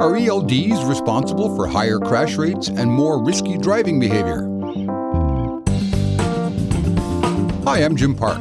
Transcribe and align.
Are 0.00 0.12
ELDs 0.12 0.88
responsible 0.88 1.56
for 1.56 1.66
higher 1.66 1.98
crash 1.98 2.36
rates 2.36 2.68
and 2.68 2.88
more 2.88 3.20
risky 3.20 3.58
driving 3.58 3.98
behavior? 3.98 4.42
Hi, 7.64 7.82
I'm 7.82 7.96
Jim 7.96 8.14
Park. 8.14 8.40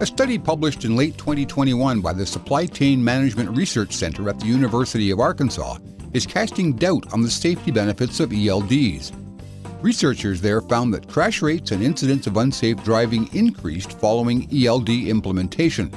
A 0.00 0.06
study 0.06 0.36
published 0.36 0.84
in 0.84 0.96
late 0.96 1.16
2021 1.16 2.00
by 2.00 2.12
the 2.12 2.26
Supply 2.26 2.66
Chain 2.66 3.04
Management 3.04 3.56
Research 3.56 3.92
Center 3.92 4.28
at 4.28 4.40
the 4.40 4.46
University 4.46 5.12
of 5.12 5.20
Arkansas 5.20 5.78
is 6.12 6.26
casting 6.26 6.72
doubt 6.72 7.12
on 7.12 7.22
the 7.22 7.30
safety 7.30 7.70
benefits 7.70 8.18
of 8.18 8.30
ELDs. 8.30 9.12
Researchers 9.82 10.40
there 10.40 10.60
found 10.60 10.92
that 10.92 11.08
crash 11.08 11.40
rates 11.40 11.70
and 11.70 11.84
incidents 11.84 12.26
of 12.26 12.36
unsafe 12.36 12.82
driving 12.82 13.32
increased 13.32 13.92
following 13.92 14.48
ELD 14.52 14.88
implementation. 14.88 15.92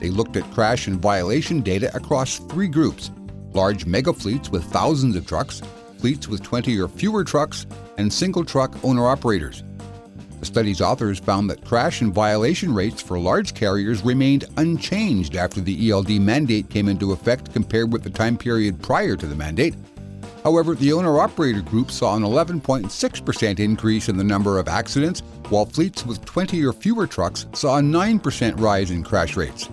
They 0.00 0.10
looked 0.10 0.34
at 0.34 0.50
crash 0.50 0.88
and 0.88 1.00
violation 1.00 1.60
data 1.60 1.94
across 1.96 2.40
three 2.40 2.66
groups 2.66 3.12
large 3.54 3.86
mega 3.86 4.12
fleets 4.12 4.50
with 4.50 4.64
thousands 4.64 5.16
of 5.16 5.26
trucks, 5.26 5.62
fleets 5.98 6.28
with 6.28 6.42
20 6.42 6.78
or 6.78 6.88
fewer 6.88 7.24
trucks, 7.24 7.66
and 7.98 8.12
single 8.12 8.44
truck 8.44 8.74
owner 8.84 9.06
operators. 9.06 9.62
The 10.40 10.46
study's 10.46 10.82
authors 10.82 11.18
found 11.18 11.48
that 11.48 11.64
crash 11.64 12.02
and 12.02 12.12
violation 12.12 12.74
rates 12.74 13.00
for 13.00 13.18
large 13.18 13.54
carriers 13.54 14.04
remained 14.04 14.44
unchanged 14.58 15.36
after 15.36 15.60
the 15.62 15.90
ELD 15.90 16.20
mandate 16.20 16.68
came 16.68 16.88
into 16.88 17.12
effect 17.12 17.52
compared 17.52 17.92
with 17.92 18.02
the 18.02 18.10
time 18.10 18.36
period 18.36 18.82
prior 18.82 19.16
to 19.16 19.26
the 19.26 19.34
mandate. 19.34 19.74
However, 20.42 20.74
the 20.74 20.92
owner 20.92 21.18
operator 21.18 21.62
group 21.62 21.90
saw 21.90 22.14
an 22.14 22.22
11.6% 22.22 23.58
increase 23.58 24.10
in 24.10 24.18
the 24.18 24.24
number 24.24 24.58
of 24.58 24.68
accidents, 24.68 25.20
while 25.48 25.64
fleets 25.64 26.04
with 26.04 26.22
20 26.26 26.62
or 26.66 26.74
fewer 26.74 27.06
trucks 27.06 27.46
saw 27.54 27.78
a 27.78 27.80
9% 27.80 28.60
rise 28.60 28.90
in 28.90 29.02
crash 29.02 29.36
rates. 29.36 29.70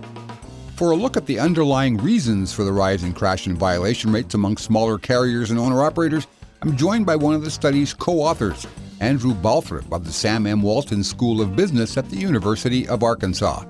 For 0.76 0.90
a 0.90 0.96
look 0.96 1.16
at 1.16 1.26
the 1.26 1.38
underlying 1.38 1.98
reasons 1.98 2.52
for 2.52 2.64
the 2.64 2.72
rise 2.72 3.04
in 3.04 3.12
crash 3.12 3.46
and 3.46 3.56
violation 3.56 4.10
rates 4.12 4.34
among 4.34 4.56
smaller 4.56 4.98
carriers 4.98 5.50
and 5.50 5.60
owner 5.60 5.82
operators, 5.82 6.26
I'm 6.62 6.76
joined 6.76 7.06
by 7.06 7.14
one 7.16 7.34
of 7.34 7.44
the 7.44 7.50
study's 7.50 7.92
co 7.92 8.20
authors, 8.20 8.66
Andrew 9.00 9.34
Balthrop 9.34 9.92
of 9.92 10.04
the 10.04 10.12
Sam 10.12 10.46
M. 10.46 10.62
Walton 10.62 11.04
School 11.04 11.40
of 11.40 11.54
Business 11.54 11.96
at 11.96 12.08
the 12.08 12.16
University 12.16 12.88
of 12.88 13.02
Arkansas. 13.02 13.64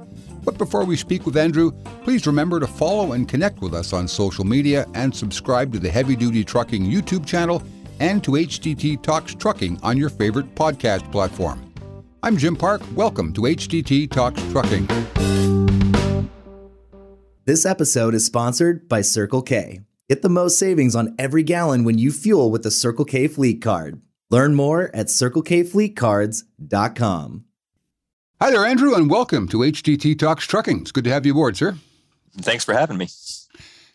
But 0.44 0.58
before 0.58 0.84
we 0.84 0.96
speak 0.96 1.26
with 1.26 1.36
Andrew, 1.36 1.72
please 2.02 2.26
remember 2.26 2.60
to 2.60 2.66
follow 2.66 3.12
and 3.12 3.28
connect 3.28 3.60
with 3.60 3.74
us 3.74 3.92
on 3.92 4.08
social 4.08 4.44
media 4.44 4.86
and 4.94 5.14
subscribe 5.14 5.72
to 5.72 5.78
the 5.78 5.90
Heavy 5.90 6.16
Duty 6.16 6.44
Trucking 6.44 6.84
YouTube 6.84 7.26
channel 7.26 7.62
and 8.00 8.22
to 8.24 8.32
HDT 8.32 9.02
Talks 9.02 9.34
Trucking 9.34 9.78
on 9.82 9.96
your 9.96 10.08
favorite 10.08 10.54
podcast 10.54 11.10
platform. 11.12 11.72
I'm 12.22 12.36
Jim 12.36 12.56
Park. 12.56 12.82
Welcome 12.94 13.32
to 13.34 13.42
HDT 13.42 14.10
Talks 14.10 14.42
Trucking. 14.50 15.81
This 17.44 17.66
episode 17.66 18.14
is 18.14 18.24
sponsored 18.24 18.88
by 18.88 19.00
Circle 19.00 19.42
K. 19.42 19.80
Get 20.08 20.22
the 20.22 20.28
most 20.28 20.60
savings 20.60 20.94
on 20.94 21.16
every 21.18 21.42
gallon 21.42 21.82
when 21.82 21.98
you 21.98 22.12
fuel 22.12 22.52
with 22.52 22.62
the 22.62 22.70
Circle 22.70 23.04
K 23.04 23.26
Fleet 23.26 23.60
Card. 23.60 24.00
Learn 24.30 24.54
more 24.54 24.94
at 24.94 25.08
CircleKFleetCards.com. 25.08 27.44
Hi 28.40 28.50
there, 28.52 28.64
Andrew, 28.64 28.94
and 28.94 29.10
welcome 29.10 29.48
to 29.48 29.56
HDT 29.56 30.20
Talks 30.20 30.46
Trucking. 30.46 30.82
It's 30.82 30.92
good 30.92 31.02
to 31.02 31.10
have 31.10 31.26
you 31.26 31.32
aboard, 31.32 31.56
sir. 31.56 31.74
Thanks 32.42 32.64
for 32.64 32.74
having 32.74 32.96
me. 32.96 33.08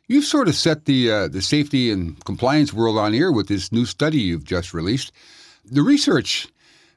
You've 0.09 0.25
sort 0.25 0.49
of 0.49 0.55
set 0.55 0.83
the 0.83 1.09
uh, 1.09 1.29
the 1.29 1.41
safety 1.41 1.89
and 1.89 2.21
compliance 2.25 2.73
world 2.73 2.97
on 2.97 3.13
air 3.13 3.31
with 3.31 3.47
this 3.47 3.71
new 3.71 3.85
study 3.85 4.19
you've 4.19 4.43
just 4.43 4.73
released. 4.73 5.13
The 5.63 5.83
research 5.83 6.49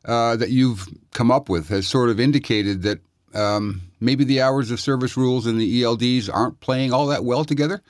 uh, 0.05 0.35
that 0.35 0.51
you've 0.51 0.89
come 1.13 1.31
up 1.31 1.49
with 1.49 1.69
has 1.69 1.87
sort 1.87 2.11
of 2.11 2.19
indicated 2.19 2.83
that 2.83 2.99
um, 3.35 3.83
maybe 4.01 4.25
the 4.25 4.41
hours 4.41 4.71
of 4.71 4.81
service 4.81 5.17
rules 5.17 5.47
and 5.47 5.61
the 5.61 5.83
ELDs 5.83 6.29
aren't 6.33 6.61
playing 6.61 6.93
all 6.93 7.07
that 7.07 7.25
well 7.25 7.45
together. 7.45 7.83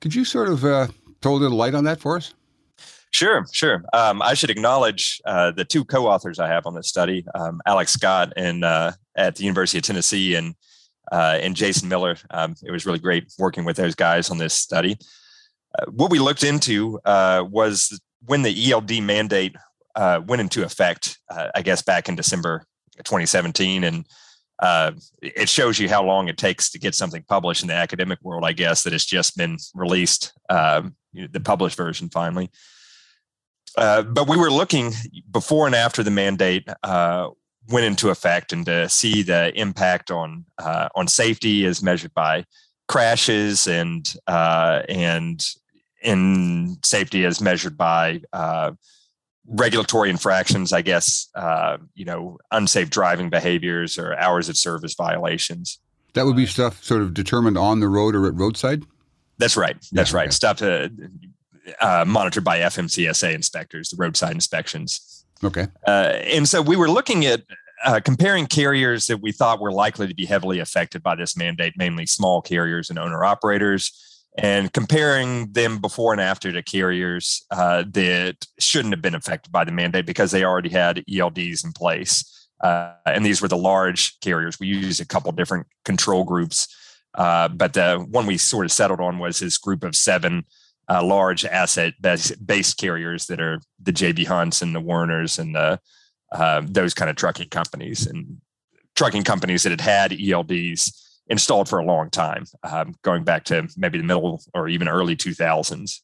Could 0.00 0.14
you 0.14 0.24
sort 0.24 0.48
of 0.48 0.64
uh, 0.64 0.88
throw 1.20 1.34
a 1.34 1.36
little 1.36 1.56
light 1.56 1.74
on 1.74 1.84
that 1.84 2.00
for 2.00 2.16
us? 2.16 2.34
Sure, 3.12 3.44
sure. 3.52 3.82
Um, 3.92 4.22
I 4.22 4.34
should 4.34 4.50
acknowledge 4.50 5.20
uh, 5.24 5.50
the 5.50 5.64
two 5.64 5.84
co-authors 5.84 6.38
I 6.38 6.48
have 6.48 6.66
on 6.66 6.74
this 6.74 6.88
study, 6.88 7.26
um, 7.34 7.60
Alex 7.66 7.92
Scott 7.92 8.32
and 8.36 8.64
uh, 8.64 8.92
at 9.16 9.36
the 9.36 9.42
University 9.42 9.78
of 9.78 9.84
Tennessee 9.84 10.36
and 10.36 10.54
uh, 11.10 11.38
and 11.40 11.56
Jason 11.56 11.88
Miller. 11.88 12.16
Um, 12.30 12.54
it 12.62 12.70
was 12.70 12.86
really 12.86 13.00
great 13.00 13.32
working 13.36 13.64
with 13.64 13.76
those 13.76 13.96
guys 13.96 14.30
on 14.30 14.38
this 14.38 14.54
study. 14.54 14.96
Uh, 15.76 15.86
what 15.90 16.10
we 16.10 16.20
looked 16.20 16.44
into 16.44 17.00
uh, 17.04 17.44
was 17.48 18.00
when 18.26 18.42
the 18.42 18.72
ELD 18.72 19.02
mandate 19.02 19.56
went 19.96 20.40
into 20.40 20.62
effect. 20.64 21.18
I 21.28 21.62
guess 21.62 21.82
back 21.82 22.08
in 22.08 22.14
December 22.14 22.64
2017, 22.98 23.82
and 23.82 24.06
uh, 24.60 24.92
it 25.22 25.48
shows 25.48 25.78
you 25.78 25.88
how 25.88 26.04
long 26.04 26.28
it 26.28 26.36
takes 26.36 26.70
to 26.70 26.78
get 26.78 26.94
something 26.94 27.24
published 27.28 27.62
in 27.62 27.68
the 27.68 27.74
academic 27.74 28.18
world. 28.22 28.44
I 28.44 28.52
guess 28.52 28.82
that 28.82 28.92
it's 28.92 29.06
just 29.06 29.36
been 29.36 29.56
released, 29.74 30.32
uh, 30.48 30.82
the 31.14 31.40
published 31.40 31.76
version 31.76 32.10
finally. 32.10 32.50
Uh, 33.76 34.02
but 34.02 34.28
we 34.28 34.36
were 34.36 34.50
looking 34.50 34.92
before 35.30 35.66
and 35.66 35.74
after 35.74 36.02
the 36.02 36.10
mandate 36.10 36.68
uh, 36.82 37.28
went 37.68 37.86
into 37.86 38.10
effect, 38.10 38.52
and 38.52 38.66
to 38.66 38.88
see 38.88 39.22
the 39.22 39.52
impact 39.58 40.10
on 40.10 40.44
uh, 40.58 40.88
on 40.94 41.06
safety 41.06 41.64
as 41.64 41.82
measured 41.82 42.12
by 42.12 42.44
crashes 42.88 43.66
and 43.66 44.14
uh, 44.26 44.82
and 44.88 45.46
in 46.02 46.76
safety 46.82 47.24
as 47.24 47.40
measured 47.40 47.76
by 47.76 48.20
regulatory 49.46 50.10
infractions, 50.10 50.72
I 50.72 50.82
guess, 50.82 51.28
uh, 51.34 51.78
you 51.94 52.04
know, 52.04 52.38
unsafe 52.50 52.90
driving 52.90 53.30
behaviors 53.30 53.98
or 53.98 54.16
hours 54.16 54.48
of 54.48 54.56
service 54.56 54.94
violations. 54.94 55.78
That 56.14 56.26
would 56.26 56.36
be 56.36 56.46
stuff 56.46 56.82
sort 56.82 57.02
of 57.02 57.14
determined 57.14 57.58
on 57.58 57.80
the 57.80 57.88
road 57.88 58.14
or 58.14 58.26
at 58.26 58.34
roadside? 58.34 58.84
That's 59.38 59.56
right. 59.56 59.76
That's 59.92 60.12
yeah, 60.12 60.16
right. 60.16 60.24
Okay. 60.24 60.32
Stuff 60.32 60.62
uh, 60.62 62.04
monitored 62.06 62.44
by 62.44 62.58
FMCSA 62.58 63.34
inspectors, 63.34 63.90
the 63.90 63.96
roadside 63.96 64.32
inspections. 64.32 65.24
Okay. 65.42 65.66
Uh, 65.86 66.12
and 66.24 66.48
so 66.48 66.60
we 66.60 66.76
were 66.76 66.90
looking 66.90 67.24
at 67.24 67.42
uh, 67.84 68.00
comparing 68.04 68.46
carriers 68.46 69.06
that 69.06 69.18
we 69.18 69.32
thought 69.32 69.60
were 69.60 69.72
likely 69.72 70.06
to 70.06 70.14
be 70.14 70.26
heavily 70.26 70.58
affected 70.58 71.02
by 71.02 71.14
this 71.14 71.36
mandate, 71.36 71.74
mainly 71.78 72.04
small 72.04 72.42
carriers 72.42 72.90
and 72.90 72.98
owner 72.98 73.24
operators 73.24 74.09
and 74.38 74.72
comparing 74.72 75.52
them 75.52 75.78
before 75.78 76.12
and 76.12 76.20
after 76.20 76.52
to 76.52 76.62
carriers 76.62 77.44
uh, 77.50 77.84
that 77.90 78.36
shouldn't 78.58 78.94
have 78.94 79.02
been 79.02 79.14
affected 79.14 79.50
by 79.50 79.64
the 79.64 79.72
mandate 79.72 80.06
because 80.06 80.30
they 80.30 80.44
already 80.44 80.68
had 80.68 81.04
ELDs 81.10 81.64
in 81.64 81.72
place. 81.72 82.48
Uh, 82.62 82.92
and 83.06 83.24
these 83.24 83.42
were 83.42 83.48
the 83.48 83.56
large 83.56 84.18
carriers. 84.20 84.60
We 84.60 84.68
used 84.68 85.00
a 85.00 85.06
couple 85.06 85.32
different 85.32 85.66
control 85.84 86.24
groups, 86.24 86.68
uh, 87.14 87.48
but 87.48 87.72
the 87.72 88.06
one 88.10 88.26
we 88.26 88.38
sort 88.38 88.66
of 88.66 88.72
settled 88.72 89.00
on 89.00 89.18
was 89.18 89.40
this 89.40 89.58
group 89.58 89.82
of 89.82 89.96
seven 89.96 90.44
uh, 90.88 91.02
large 91.02 91.44
asset 91.44 91.94
based 92.00 92.76
carriers 92.78 93.26
that 93.26 93.40
are 93.40 93.60
the 93.82 93.92
JB 93.92 94.26
Hunts 94.26 94.62
and 94.62 94.74
the 94.74 94.80
Werners 94.80 95.38
and 95.38 95.54
the, 95.54 95.80
uh, 96.32 96.62
those 96.64 96.94
kind 96.94 97.10
of 97.10 97.16
trucking 97.16 97.48
companies 97.48 98.06
and 98.06 98.40
trucking 98.94 99.24
companies 99.24 99.62
that 99.62 99.70
had 99.70 99.80
had 99.80 100.10
ELDs 100.12 101.09
installed 101.30 101.68
for 101.68 101.78
a 101.78 101.84
long 101.84 102.10
time, 102.10 102.44
um, 102.64 102.94
going 103.02 103.24
back 103.24 103.44
to 103.44 103.66
maybe 103.76 103.96
the 103.96 104.04
middle 104.04 104.42
or 104.52 104.68
even 104.68 104.88
early 104.88 105.16
2000s. 105.16 106.00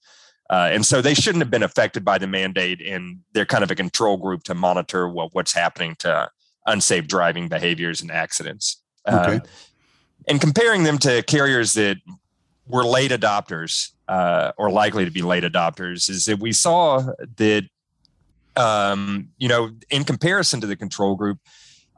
Uh, 0.48 0.70
and 0.72 0.86
so 0.86 1.02
they 1.02 1.12
shouldn't 1.12 1.42
have 1.42 1.50
been 1.50 1.64
affected 1.64 2.04
by 2.04 2.16
the 2.16 2.26
mandate, 2.26 2.80
and 2.80 3.18
they're 3.32 3.44
kind 3.44 3.64
of 3.64 3.70
a 3.70 3.74
control 3.74 4.16
group 4.16 4.44
to 4.44 4.54
monitor 4.54 5.08
well, 5.08 5.28
what's 5.32 5.52
happening 5.52 5.96
to 5.98 6.30
unsafe 6.66 7.08
driving 7.08 7.48
behaviors 7.48 8.00
and 8.00 8.12
accidents. 8.12 8.80
Okay. 9.08 9.36
Uh, 9.36 9.40
and 10.28 10.40
comparing 10.40 10.84
them 10.84 10.98
to 10.98 11.22
carriers 11.24 11.74
that 11.74 11.98
were 12.68 12.84
late 12.84 13.10
adopters 13.10 13.90
uh, 14.08 14.52
or 14.56 14.70
likely 14.70 15.04
to 15.04 15.10
be 15.10 15.22
late 15.22 15.44
adopters 15.44 16.08
is 16.08 16.24
that 16.26 16.38
we 16.38 16.52
saw 16.52 17.02
that, 17.36 17.64
um, 18.56 19.28
you 19.38 19.48
know, 19.48 19.70
in 19.90 20.04
comparison 20.04 20.60
to 20.60 20.66
the 20.66 20.76
control 20.76 21.16
group, 21.16 21.38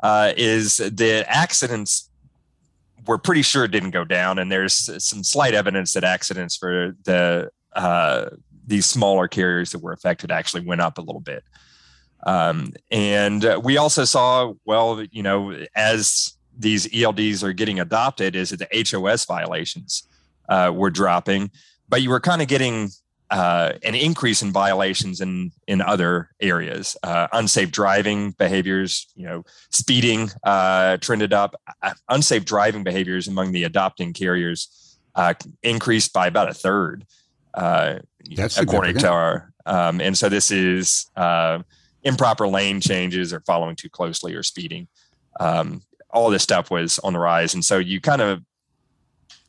uh, 0.02 0.32
is 0.36 0.78
that 0.78 1.24
accidents 1.28 2.08
we're 3.06 3.18
pretty 3.18 3.42
sure 3.42 3.64
it 3.64 3.70
didn't 3.70 3.90
go 3.90 4.04
down. 4.04 4.38
And 4.38 4.50
there's 4.50 4.74
some 5.02 5.24
slight 5.24 5.54
evidence 5.54 5.92
that 5.92 6.04
accidents 6.04 6.56
for 6.56 6.96
the 7.04 7.50
uh, 7.74 8.30
these 8.66 8.86
smaller 8.86 9.28
carriers 9.28 9.70
that 9.72 9.82
were 9.82 9.92
affected 9.92 10.30
actually 10.30 10.64
went 10.64 10.80
up 10.80 10.98
a 10.98 11.02
little 11.02 11.20
bit. 11.20 11.42
Um, 12.26 12.72
and 12.90 13.44
we 13.62 13.76
also 13.76 14.04
saw, 14.04 14.52
well, 14.64 15.02
you 15.10 15.22
know, 15.22 15.56
as 15.74 16.36
these 16.58 16.86
ELDs 16.88 17.42
are 17.42 17.52
getting 17.52 17.80
adopted, 17.80 18.34
is 18.34 18.50
that 18.50 18.58
the 18.58 18.86
HOS 18.90 19.24
violations 19.24 20.02
uh, 20.48 20.72
were 20.74 20.90
dropping, 20.90 21.50
but 21.88 22.02
you 22.02 22.10
were 22.10 22.20
kind 22.20 22.42
of 22.42 22.48
getting 22.48 22.90
uh, 23.30 23.72
an 23.82 23.94
increase 23.94 24.42
in 24.42 24.52
violations 24.52 25.20
in 25.20 25.52
in 25.66 25.82
other 25.82 26.30
areas. 26.40 26.96
Uh, 27.02 27.28
unsafe 27.32 27.70
driving 27.70 28.30
behaviors, 28.32 29.06
you 29.14 29.26
know, 29.26 29.44
speeding 29.70 30.30
uh, 30.44 30.96
trended 30.98 31.32
up. 31.32 31.54
Uh, 31.82 31.92
unsafe 32.08 32.44
driving 32.44 32.82
behaviors 32.82 33.28
among 33.28 33.52
the 33.52 33.64
adopting 33.64 34.12
carriers 34.12 34.98
uh, 35.14 35.34
increased 35.62 36.12
by 36.12 36.26
about 36.26 36.48
a 36.48 36.54
third. 36.54 37.04
Uh, 37.52 37.98
That's 38.34 38.58
according 38.58 38.98
to 38.98 39.08
our. 39.08 39.52
Um, 39.66 40.00
and 40.00 40.16
so 40.16 40.30
this 40.30 40.50
is 40.50 41.10
improper 42.02 42.48
lane 42.48 42.80
changes 42.80 43.34
or 43.34 43.40
following 43.40 43.76
too 43.76 43.90
closely 43.90 44.34
or 44.34 44.42
speeding. 44.42 44.88
Um, 45.38 45.82
all 46.10 46.30
this 46.30 46.42
stuff 46.42 46.70
was 46.70 46.98
on 47.00 47.12
the 47.12 47.18
rise, 47.18 47.52
and 47.52 47.62
so 47.62 47.76
you 47.76 48.00
kind 48.00 48.22
of 48.22 48.42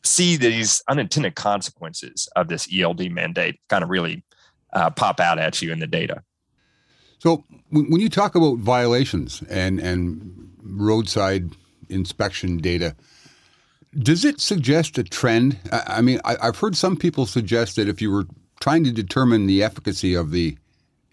see 0.04 0.38
these 0.38 0.82
unintended 0.88 1.36
consequences 1.36 2.28
of 2.36 2.48
this 2.48 2.68
ELD 2.74 3.12
mandate 3.12 3.60
kind 3.70 3.84
of 3.84 3.90
really 3.90 4.24
uh, 4.74 4.90
pop 4.90 5.20
out 5.20 5.40
at 5.40 5.62
you 5.62 5.72
in 5.72 5.80
the 5.80 5.88
data. 5.88 6.24
So 7.20 7.44
when 7.70 8.00
you 8.00 8.10
talk 8.10 8.36
about 8.36 8.60
violations 8.60 9.44
and 9.50 9.80
and 9.80 10.50
roadside 10.62 11.52
inspection 11.90 12.58
data, 12.58 12.96
does 13.98 14.24
it 14.24 14.40
suggest 14.40 14.98
a 14.98 15.04
trend? 15.04 15.58
I 15.72 16.02
mean, 16.02 16.22
I've 16.24 16.58
heard 16.58 16.78
some 16.78 16.96
people 16.96 17.26
suggest 17.26 17.76
that 17.76 17.90
if 17.90 18.02
you 18.02 18.12
were 18.12 18.26
trying 18.62 18.84
to 18.86 18.92
determine 18.92 19.48
the 19.48 19.64
efficacy 19.64 20.14
of 20.14 20.32
the 20.32 20.58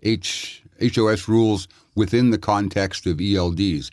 H, 0.02 0.62
HOS 0.80 1.26
rules 1.26 1.68
within 1.94 2.30
the 2.30 2.38
context 2.38 3.06
of 3.06 3.16
ELDs, 3.16 3.90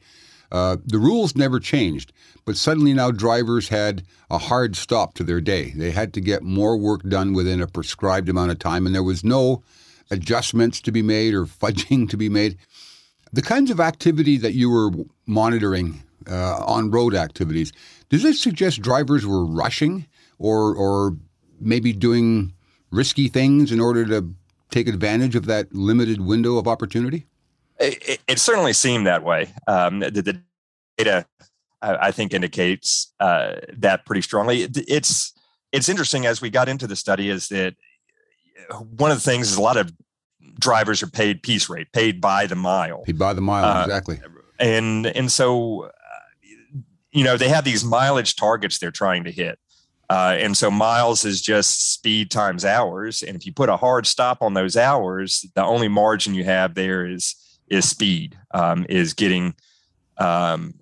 uh, 0.54 0.78
the 0.86 1.00
rules 1.00 1.36
never 1.36 1.60
changed, 1.60 2.14
but 2.46 2.56
suddenly 2.56 2.94
now 2.94 3.10
drivers 3.10 3.70
had 3.70 4.04
a 4.30 4.38
hard 4.38 4.76
stop 4.76 5.16
to 5.16 5.24
their 5.24 5.42
day. 5.42 5.72
They 5.76 5.90
had 5.90 6.14
to 6.14 6.22
get 6.22 6.44
more 6.44 6.78
work 6.78 7.02
done 7.02 7.34
within 7.34 7.60
a 7.60 7.68
prescribed 7.68 8.30
amount 8.30 8.52
of 8.52 8.60
time, 8.60 8.86
and 8.86 8.94
there 8.94 9.04
was 9.04 9.24
no 9.24 9.64
adjustments 10.12 10.80
to 10.82 10.92
be 10.92 11.02
made 11.02 11.34
or 11.34 11.46
fudging 11.62 12.08
to 12.10 12.18
be 12.18 12.30
made. 12.30 12.58
The 13.34 13.42
kinds 13.42 13.72
of 13.72 13.80
activity 13.80 14.38
that 14.38 14.54
you 14.54 14.70
were 14.70 14.92
monitoring 15.26 16.04
uh, 16.30 16.64
on 16.64 16.92
road 16.92 17.16
activities, 17.16 17.74
does 18.10 18.22
this 18.22 18.40
suggest 18.40 18.80
drivers 18.80 19.26
were 19.26 19.44
rushing 19.44 20.06
or 20.38 20.76
or 20.76 21.18
maybe 21.60 21.94
doing 21.94 22.54
risky 22.92 23.28
things 23.28 23.72
in 23.72 23.80
order 23.80 24.06
to 24.06 24.36
take 24.70 24.88
advantage 24.88 25.36
of 25.36 25.46
that 25.48 25.74
limited 25.74 26.22
window 26.22 26.58
of 26.58 26.68
opportunity? 26.68 27.26
It, 27.80 28.22
it 28.28 28.40
certainly 28.40 28.74
seemed 28.74 29.08
that 29.08 29.24
way. 29.24 29.54
Um, 29.68 30.00
the, 30.00 30.12
the, 30.12 30.42
data, 30.98 31.26
I, 31.82 32.08
I 32.08 32.12
think, 32.12 32.34
indicates 32.34 33.14
uh, 33.20 33.56
that 33.78 34.06
pretty 34.06 34.22
strongly. 34.22 34.64
It, 34.64 34.78
it's 34.88 35.34
it's 35.72 35.90
interesting 35.90 36.26
as 36.26 36.40
we 36.40 36.50
got 36.50 36.70
into 36.70 36.86
the 36.86 36.96
study 36.96 37.30
is 37.30 37.48
that 37.50 37.76
one 38.98 39.10
of 39.10 39.18
the 39.18 39.24
things 39.24 39.50
is 39.50 39.58
a 39.58 39.62
lot 39.62 39.78
of 39.78 39.92
drivers 40.60 41.02
are 41.02 41.08
paid 41.08 41.42
piece 41.42 41.68
rate, 41.68 41.92
paid 41.94 42.22
by 42.22 42.46
the 42.46 42.56
mile. 42.56 43.04
Paid 43.04 43.18
by 43.18 43.34
the 43.34 43.42
mile, 43.42 43.66
uh, 43.66 43.84
exactly. 43.84 44.20
And 44.60 45.08
and 45.08 45.32
so 45.32 45.90
you 47.14 47.24
know, 47.24 47.38
they 47.38 47.50
have 47.50 47.64
these 47.64 47.86
mileage 47.86 48.36
targets 48.36 48.80
they're 48.80 48.92
trying 48.92 49.24
to 49.24 49.32
hit. 49.32 49.60
Uh, 50.10 50.36
and 50.38 50.58
so 50.58 50.70
miles 50.70 51.24
is 51.24 51.42
just 51.42 51.94
speed 51.94 52.30
times 52.30 52.66
hours. 52.66 53.24
And 53.24 53.36
if 53.36 53.46
you 53.46 53.54
put 53.54 53.70
a 53.70 53.78
hard 53.78 54.06
stop 54.06 54.42
on 54.42 54.54
those 54.54 54.76
hours, 54.76 55.46
the 55.56 55.64
only 55.64 55.88
margin 55.88 56.34
you 56.34 56.44
have 56.44 56.76
there 56.76 57.06
is 57.06 57.36
is 57.68 57.90
speed, 57.90 58.38
um, 58.54 58.86
is 58.90 59.14
getting, 59.14 59.56
um, 60.18 60.74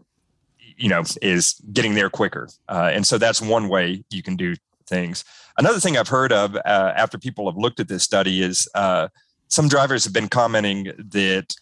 you 0.78 0.90
know, 0.90 1.04
is 1.22 1.62
getting 1.74 1.94
there 1.94 2.10
quicker. 2.10 2.50
Uh, 2.68 2.92
and 2.94 3.06
so 3.06 3.18
that's 3.18 3.42
one 3.42 3.70
way 3.70 4.04
you 4.10 4.24
can 4.24 4.36
do 4.36 4.56
things. 4.88 5.24
Another 5.58 5.80
thing 5.80 5.98
I've 5.98 6.08
heard 6.08 6.32
of 6.32 6.56
uh, 6.56 6.94
after 6.96 7.18
people 7.18 7.50
have 7.50 7.58
looked 7.58 7.80
at 7.80 7.88
this 7.88 8.04
study 8.04 8.42
is 8.42 8.68
uh, 8.76 9.08
some 9.48 9.68
drivers 9.68 10.04
have 10.04 10.14
been 10.14 10.30
commenting 10.30 10.92
that 10.98 11.54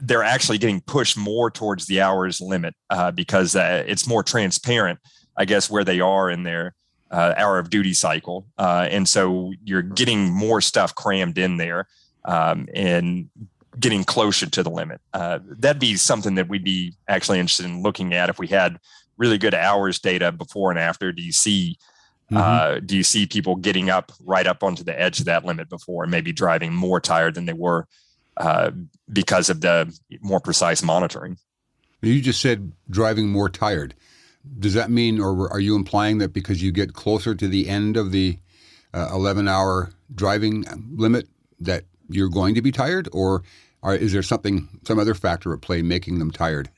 they're 0.00 0.22
actually 0.22 0.58
getting 0.58 0.80
pushed 0.80 1.16
more 1.16 1.50
towards 1.50 1.86
the 1.86 2.00
hours 2.00 2.40
limit 2.40 2.74
uh, 2.90 3.10
because 3.10 3.54
uh, 3.54 3.84
it's 3.86 4.06
more 4.06 4.22
transparent, 4.22 4.98
I 5.36 5.44
guess, 5.44 5.70
where 5.70 5.84
they 5.84 6.00
are 6.00 6.30
in 6.30 6.42
their 6.42 6.74
uh, 7.10 7.34
hour 7.36 7.58
of 7.58 7.70
duty 7.70 7.94
cycle. 7.94 8.46
And 8.58 9.08
so 9.08 9.52
you're 9.64 9.82
getting 9.82 10.32
more 10.32 10.60
stuff 10.60 10.94
crammed 10.94 11.38
in 11.38 11.56
there 11.56 11.86
um, 12.24 12.68
and 12.74 13.28
getting 13.78 14.04
closer 14.04 14.48
to 14.48 14.62
the 14.62 14.70
limit. 14.70 15.00
Uh, 15.12 15.38
that'd 15.44 15.80
be 15.80 15.96
something 15.96 16.34
that 16.34 16.48
we'd 16.48 16.64
be 16.64 16.94
actually 17.08 17.38
interested 17.38 17.66
in 17.66 17.82
looking 17.82 18.12
at 18.12 18.28
if 18.28 18.38
we 18.38 18.46
had 18.46 18.78
really 19.16 19.38
good 19.38 19.54
hours 19.54 19.98
data 19.98 20.32
before 20.32 20.70
and 20.70 20.78
after. 20.78 21.12
Do 21.12 21.22
you 21.22 21.32
see? 21.32 21.78
Mm-hmm. 22.30 22.36
Uh, 22.36 22.80
do 22.80 22.96
you 22.96 23.02
see 23.02 23.26
people 23.26 23.56
getting 23.56 23.90
up 23.90 24.12
right 24.24 24.46
up 24.46 24.62
onto 24.62 24.84
the 24.84 24.98
edge 24.98 25.20
of 25.20 25.26
that 25.26 25.44
limit 25.44 25.68
before 25.68 26.04
and 26.04 26.10
maybe 26.10 26.32
driving 26.32 26.72
more 26.72 27.00
tired 27.00 27.34
than 27.34 27.46
they 27.46 27.52
were 27.52 27.86
uh, 28.36 28.70
because 29.12 29.50
of 29.50 29.60
the 29.60 29.94
more 30.20 30.40
precise 30.40 30.82
monitoring. 30.82 31.36
You 32.00 32.20
just 32.20 32.40
said 32.40 32.72
driving 32.90 33.28
more 33.28 33.48
tired. 33.48 33.94
Does 34.58 34.74
that 34.74 34.90
mean, 34.90 35.20
or 35.20 35.52
are 35.52 35.60
you 35.60 35.76
implying 35.76 36.18
that 36.18 36.32
because 36.32 36.62
you 36.62 36.72
get 36.72 36.94
closer 36.94 37.34
to 37.34 37.46
the 37.46 37.68
end 37.68 37.96
of 37.96 38.10
the 38.10 38.38
uh, 38.92 39.08
11 39.12 39.46
hour 39.48 39.92
driving 40.14 40.64
limit, 40.96 41.28
that 41.60 41.84
you're 42.08 42.28
going 42.28 42.54
to 42.54 42.62
be 42.62 42.72
tired? 42.72 43.08
Or 43.12 43.42
are, 43.82 43.94
is 43.94 44.12
there 44.12 44.22
something, 44.22 44.68
some 44.84 44.98
other 44.98 45.14
factor 45.14 45.52
at 45.52 45.60
play 45.60 45.82
making 45.82 46.18
them 46.18 46.30
tired? 46.30 46.70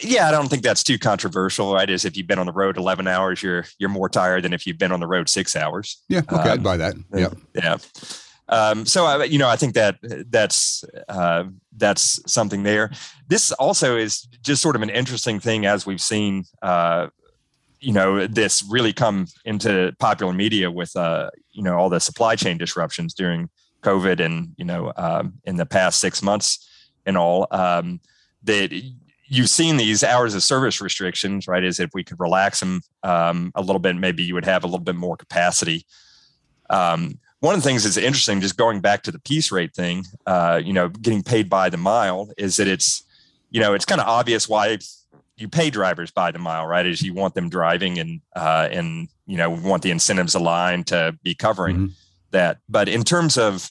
Yeah, 0.00 0.28
I 0.28 0.30
don't 0.30 0.48
think 0.48 0.62
that's 0.62 0.82
too 0.82 0.98
controversial, 0.98 1.74
right? 1.74 1.90
Is 1.90 2.04
if 2.04 2.16
you've 2.16 2.26
been 2.26 2.38
on 2.38 2.46
the 2.46 2.52
road 2.52 2.78
11 2.78 3.06
hours, 3.06 3.42
you're 3.42 3.66
you're 3.78 3.90
more 3.90 4.08
tired 4.08 4.44
than 4.44 4.54
if 4.54 4.66
you've 4.66 4.78
been 4.78 4.92
on 4.92 5.00
the 5.00 5.06
road 5.06 5.28
six 5.28 5.54
hours. 5.54 6.02
Yeah, 6.08 6.20
okay, 6.20 6.36
um, 6.36 6.48
I'd 6.48 6.62
buy 6.62 6.78
that. 6.78 6.94
Yeah, 7.14 7.28
yeah. 7.54 7.76
Um, 8.48 8.86
so 8.86 9.04
I, 9.04 9.24
you 9.24 9.38
know, 9.38 9.48
I 9.48 9.56
think 9.56 9.74
that 9.74 9.98
that's 10.30 10.84
uh, 11.08 11.44
that's 11.76 12.20
something 12.30 12.62
there. 12.62 12.90
This 13.28 13.52
also 13.52 13.96
is 13.96 14.22
just 14.42 14.62
sort 14.62 14.76
of 14.76 14.82
an 14.82 14.90
interesting 14.90 15.40
thing 15.40 15.66
as 15.66 15.84
we've 15.84 16.00
seen. 16.00 16.44
Uh, 16.62 17.08
you 17.80 17.92
know, 17.92 18.26
this 18.26 18.64
really 18.70 18.92
come 18.92 19.26
into 19.44 19.94
popular 19.98 20.32
media 20.32 20.70
with 20.70 20.96
uh, 20.96 21.30
you 21.52 21.62
know 21.62 21.76
all 21.76 21.90
the 21.90 22.00
supply 22.00 22.36
chain 22.36 22.56
disruptions 22.56 23.12
during 23.12 23.50
COVID 23.86 24.20
and 24.20 24.54
you 24.56 24.64
know 24.64 24.92
um, 24.96 25.34
in 25.44 25.56
the 25.56 25.66
past 25.66 26.00
six 26.00 26.22
months 26.22 26.68
and 27.06 27.16
all 27.16 27.46
um, 27.50 28.00
that 28.42 28.72
you've 29.28 29.50
seen 29.50 29.76
these 29.76 30.04
hours 30.04 30.34
of 30.34 30.42
service 30.42 30.80
restrictions, 30.80 31.48
right? 31.48 31.64
Is 31.64 31.80
if 31.80 31.90
we 31.94 32.04
could 32.04 32.20
relax 32.20 32.60
them 32.60 32.80
um, 33.02 33.52
a 33.54 33.62
little 33.62 33.78
bit, 33.80 33.96
maybe 33.96 34.22
you 34.22 34.34
would 34.34 34.44
have 34.44 34.64
a 34.64 34.66
little 34.66 34.84
bit 34.84 34.96
more 34.96 35.16
capacity. 35.16 35.86
Um, 36.70 37.18
one 37.40 37.54
of 37.54 37.62
the 37.62 37.68
things 37.68 37.84
that's 37.84 37.96
interesting, 37.96 38.40
just 38.40 38.56
going 38.56 38.80
back 38.80 39.02
to 39.04 39.12
the 39.12 39.20
piece 39.20 39.52
rate 39.52 39.74
thing, 39.74 40.04
uh, 40.26 40.60
you 40.64 40.72
know, 40.72 40.88
getting 40.88 41.22
paid 41.22 41.48
by 41.48 41.68
the 41.68 41.76
mile, 41.76 42.30
is 42.38 42.56
that 42.56 42.66
it's, 42.66 43.04
you 43.50 43.60
know, 43.60 43.74
it's 43.74 43.84
kind 43.84 44.00
of 44.00 44.06
obvious 44.06 44.48
why 44.48 44.78
you 45.36 45.48
pay 45.48 45.70
drivers 45.70 46.10
by 46.10 46.30
the 46.30 46.38
mile, 46.38 46.66
right? 46.66 46.86
Is 46.86 47.02
you 47.02 47.14
want 47.14 47.34
them 47.34 47.48
driving 47.48 47.98
and 47.98 48.20
uh, 48.34 48.68
and 48.70 49.08
you 49.26 49.36
know 49.36 49.50
want 49.50 49.82
the 49.82 49.90
incentives 49.90 50.34
aligned 50.34 50.86
to 50.88 51.16
be 51.22 51.34
covering 51.34 51.76
mm-hmm. 51.76 51.92
that. 52.30 52.58
But 52.68 52.88
in 52.88 53.04
terms 53.04 53.36
of, 53.36 53.70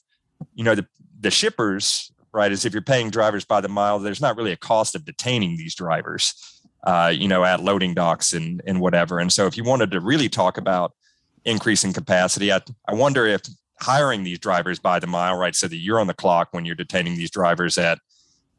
you 0.53 0.63
know, 0.63 0.75
the 0.75 0.85
the 1.19 1.31
shippers, 1.31 2.11
right? 2.31 2.51
Is 2.51 2.65
if 2.65 2.73
you're 2.73 2.81
paying 2.81 3.09
drivers 3.09 3.45
by 3.45 3.61
the 3.61 3.69
mile, 3.69 3.99
there's 3.99 4.21
not 4.21 4.37
really 4.37 4.51
a 4.51 4.57
cost 4.57 4.95
of 4.95 5.05
detaining 5.05 5.57
these 5.57 5.75
drivers, 5.75 6.61
uh, 6.83 7.11
you 7.15 7.27
know, 7.27 7.43
at 7.43 7.61
loading 7.61 7.93
docks 7.93 8.33
and 8.33 8.61
and 8.65 8.79
whatever. 8.79 9.19
And 9.19 9.31
so 9.31 9.45
if 9.47 9.57
you 9.57 9.63
wanted 9.63 9.91
to 9.91 9.99
really 9.99 10.29
talk 10.29 10.57
about 10.57 10.93
increasing 11.45 11.93
capacity. 11.93 12.51
I, 12.51 12.59
I 12.87 12.95
wonder 12.95 13.25
if 13.25 13.41
hiring 13.79 14.23
these 14.23 14.39
drivers 14.39 14.79
by 14.79 14.99
the 14.99 15.07
mile, 15.07 15.37
right, 15.37 15.55
so 15.55 15.67
that 15.67 15.77
you're 15.77 15.99
on 15.99 16.07
the 16.07 16.13
clock 16.13 16.49
when 16.51 16.65
you're 16.65 16.75
detaining 16.75 17.15
these 17.15 17.31
drivers 17.31 17.77
at 17.77 17.99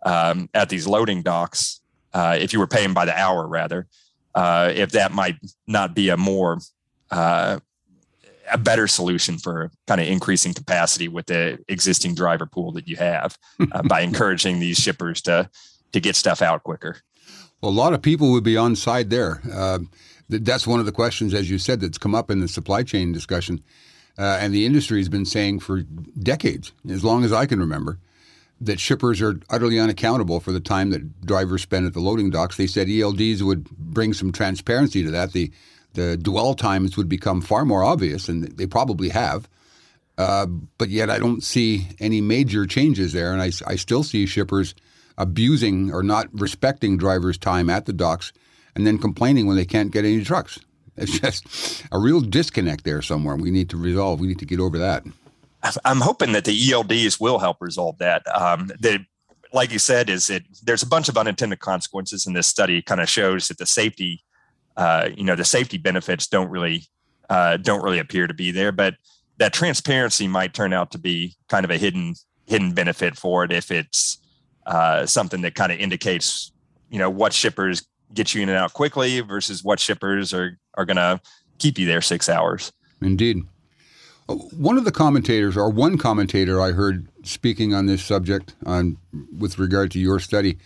um, 0.04 0.48
at 0.54 0.68
these 0.68 0.86
loading 0.86 1.22
docks, 1.22 1.80
uh, 2.14 2.36
if 2.38 2.52
you 2.52 2.60
were 2.60 2.68
paying 2.68 2.94
by 2.94 3.04
the 3.04 3.18
hour 3.18 3.46
rather, 3.48 3.88
uh, 4.34 4.72
if 4.74 4.92
that 4.92 5.12
might 5.12 5.36
not 5.66 5.94
be 5.94 6.10
a 6.10 6.16
more 6.16 6.58
uh, 7.10 7.58
a 8.50 8.58
better 8.58 8.86
solution 8.86 9.38
for 9.38 9.70
kind 9.86 10.00
of 10.00 10.06
increasing 10.06 10.54
capacity 10.54 11.08
with 11.08 11.26
the 11.26 11.58
existing 11.68 12.14
driver 12.14 12.46
pool 12.46 12.72
that 12.72 12.88
you 12.88 12.96
have 12.96 13.38
uh, 13.72 13.82
by 13.82 14.00
encouraging 14.02 14.60
these 14.60 14.76
shippers 14.76 15.20
to 15.22 15.48
to 15.92 16.00
get 16.00 16.16
stuff 16.16 16.42
out 16.42 16.62
quicker. 16.62 16.98
Well, 17.60 17.70
a 17.70 17.74
lot 17.74 17.94
of 17.94 18.02
people 18.02 18.32
would 18.32 18.44
be 18.44 18.56
on 18.56 18.76
side 18.76 19.10
there. 19.10 19.40
Uh, 19.52 19.78
that's 20.28 20.66
one 20.66 20.80
of 20.80 20.86
the 20.86 20.92
questions, 20.92 21.32
as 21.32 21.48
you 21.50 21.58
said, 21.58 21.80
that's 21.80 21.98
come 21.98 22.14
up 22.14 22.30
in 22.30 22.40
the 22.40 22.48
supply 22.48 22.82
chain 22.82 23.12
discussion. 23.12 23.62
Uh, 24.18 24.38
and 24.40 24.52
the 24.52 24.66
industry 24.66 24.98
has 24.98 25.08
been 25.08 25.24
saying 25.24 25.60
for 25.60 25.82
decades, 26.18 26.72
as 26.88 27.04
long 27.04 27.24
as 27.24 27.32
I 27.32 27.46
can 27.46 27.60
remember, 27.60 27.98
that 28.60 28.80
shippers 28.80 29.20
are 29.20 29.38
utterly 29.50 29.78
unaccountable 29.78 30.40
for 30.40 30.52
the 30.52 30.60
time 30.60 30.90
that 30.90 31.20
drivers 31.26 31.62
spend 31.62 31.86
at 31.86 31.92
the 31.92 32.00
loading 32.00 32.30
docks. 32.30 32.56
They 32.56 32.66
said 32.66 32.88
ELDs 32.88 33.42
would 33.42 33.68
bring 33.70 34.14
some 34.14 34.32
transparency 34.32 35.02
to 35.02 35.10
that. 35.10 35.32
The 35.32 35.52
the 35.96 36.16
dwell 36.16 36.54
times 36.54 36.96
would 36.96 37.08
become 37.08 37.40
far 37.40 37.64
more 37.64 37.82
obvious, 37.82 38.28
and 38.28 38.44
they 38.56 38.66
probably 38.66 39.08
have. 39.08 39.48
Uh, 40.16 40.46
but 40.78 40.88
yet, 40.88 41.10
I 41.10 41.18
don't 41.18 41.42
see 41.42 41.88
any 41.98 42.20
major 42.20 42.64
changes 42.64 43.12
there, 43.12 43.32
and 43.32 43.42
I, 43.42 43.50
I 43.66 43.74
still 43.76 44.02
see 44.02 44.24
shippers 44.24 44.74
abusing 45.18 45.92
or 45.92 46.02
not 46.02 46.28
respecting 46.32 46.96
drivers' 46.96 47.38
time 47.38 47.68
at 47.68 47.86
the 47.86 47.92
docks 47.92 48.32
and 48.76 48.86
then 48.86 48.98
complaining 48.98 49.46
when 49.46 49.56
they 49.56 49.64
can't 49.64 49.90
get 49.90 50.04
any 50.04 50.22
trucks. 50.22 50.60
It's 50.98 51.20
just 51.20 51.84
a 51.92 51.98
real 51.98 52.22
disconnect 52.22 52.84
there 52.84 53.02
somewhere. 53.02 53.36
We 53.36 53.50
need 53.50 53.68
to 53.68 53.76
resolve. 53.76 54.18
We 54.18 54.28
need 54.28 54.38
to 54.38 54.46
get 54.46 54.60
over 54.60 54.78
that. 54.78 55.04
I'm 55.84 56.00
hoping 56.00 56.32
that 56.32 56.46
the 56.46 56.58
ELDs 56.58 57.20
will 57.20 57.38
help 57.38 57.58
resolve 57.60 57.98
that. 57.98 58.22
Um, 58.34 58.68
the, 58.80 59.04
like 59.52 59.72
you 59.72 59.78
said, 59.78 60.08
is 60.08 60.28
that 60.28 60.44
there's 60.62 60.82
a 60.82 60.86
bunch 60.86 61.10
of 61.10 61.18
unintended 61.18 61.60
consequences, 61.60 62.26
and 62.26 62.34
this 62.34 62.46
study 62.46 62.80
kind 62.80 63.02
of 63.02 63.10
shows 63.10 63.48
that 63.48 63.58
the 63.58 63.66
safety, 63.66 64.24
uh, 64.76 65.10
you 65.16 65.24
know, 65.24 65.36
the 65.36 65.44
safety 65.44 65.78
benefits 65.78 66.26
don't 66.26 66.50
really 66.50 66.84
uh, 67.28 67.56
don't 67.56 67.82
really 67.82 67.98
appear 67.98 68.26
to 68.26 68.34
be 68.34 68.50
there. 68.50 68.72
But 68.72 68.94
that 69.38 69.52
transparency 69.52 70.28
might 70.28 70.54
turn 70.54 70.72
out 70.72 70.90
to 70.92 70.98
be 70.98 71.36
kind 71.48 71.64
of 71.64 71.70
a 71.70 71.78
hidden 71.78 72.14
hidden 72.46 72.72
benefit 72.72 73.16
for 73.16 73.44
it 73.44 73.52
if 73.52 73.70
it's 73.70 74.18
uh, 74.66 75.06
something 75.06 75.42
that 75.42 75.54
kind 75.54 75.72
of 75.72 75.78
indicates, 75.78 76.52
you 76.90 76.98
know, 76.98 77.10
what 77.10 77.32
shippers 77.32 77.86
get 78.14 78.34
you 78.34 78.42
in 78.42 78.48
and 78.48 78.58
out 78.58 78.72
quickly 78.72 79.20
versus 79.20 79.64
what 79.64 79.80
shippers 79.80 80.32
are 80.32 80.58
are 80.74 80.84
going 80.84 80.96
to 80.96 81.20
keep 81.58 81.78
you 81.78 81.86
there 81.86 82.00
six 82.00 82.28
hours. 82.28 82.72
Indeed. 83.00 83.42
One 84.28 84.76
of 84.76 84.84
the 84.84 84.90
commentators, 84.90 85.56
or 85.56 85.70
one 85.70 85.98
commentator 85.98 86.60
I 86.60 86.72
heard 86.72 87.06
speaking 87.22 87.72
on 87.74 87.86
this 87.86 88.04
subject 88.04 88.56
on 88.64 88.96
with 89.38 89.58
regard 89.58 89.92
to 89.92 90.00
your 90.00 90.18
study, 90.18 90.58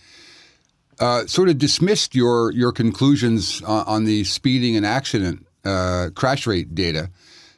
uh, 1.01 1.25
sort 1.25 1.49
of 1.49 1.57
dismissed 1.57 2.15
your 2.15 2.51
your 2.53 2.71
conclusions 2.71 3.61
on, 3.63 3.85
on 3.87 4.03
the 4.05 4.23
speeding 4.23 4.77
and 4.77 4.85
accident 4.85 5.45
uh, 5.65 6.09
crash 6.15 6.47
rate 6.47 6.73
data, 6.73 7.09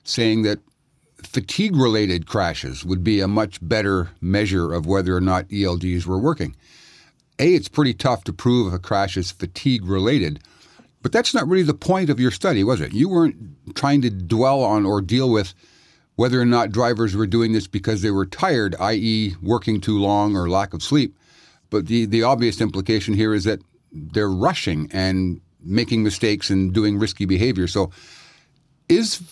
saying 0.03 0.43
that 0.43 0.59
fatigue 1.21 1.75
related 1.75 2.25
crashes 2.25 2.85
would 2.85 3.03
be 3.03 3.19
a 3.19 3.27
much 3.27 3.59
better 3.61 4.09
measure 4.21 4.73
of 4.73 4.85
whether 4.85 5.15
or 5.15 5.21
not 5.21 5.47
ELDs 5.49 6.05
were 6.05 6.17
working. 6.17 6.55
A, 7.39 7.53
it's 7.53 7.67
pretty 7.67 7.93
tough 7.93 8.23
to 8.25 8.33
prove 8.33 8.73
a 8.73 8.79
crash 8.79 9.17
is 9.17 9.31
fatigue 9.31 9.85
related, 9.85 10.39
but 11.01 11.11
that's 11.11 11.33
not 11.33 11.47
really 11.47 11.63
the 11.63 11.73
point 11.73 12.09
of 12.09 12.19
your 12.19 12.31
study, 12.31 12.63
was 12.63 12.79
it? 12.79 12.93
You 12.93 13.09
weren't 13.09 13.75
trying 13.75 14.01
to 14.03 14.09
dwell 14.09 14.63
on 14.63 14.85
or 14.85 15.01
deal 15.01 15.29
with 15.29 15.53
whether 16.15 16.39
or 16.39 16.45
not 16.45 16.71
drivers 16.71 17.15
were 17.15 17.27
doing 17.27 17.51
this 17.53 17.67
because 17.67 18.01
they 18.01 18.11
were 18.11 18.25
tired, 18.25 18.75
i.e., 18.79 19.35
working 19.41 19.81
too 19.81 19.97
long 19.97 20.37
or 20.37 20.47
lack 20.47 20.73
of 20.73 20.83
sleep. 20.83 21.17
But 21.73 21.87
the, 21.87 22.05
the 22.05 22.21
obvious 22.21 22.61
implication 22.61 23.15
here 23.15 23.33
is 23.33 23.45
that 23.45 23.59
they're 23.91 24.29
rushing 24.29 24.91
and 24.93 25.41
making 25.59 26.03
mistakes 26.03 26.51
and 26.51 26.71
doing 26.71 26.99
risky 26.99 27.25
behavior. 27.25 27.67
So, 27.67 27.89
is 28.89 29.23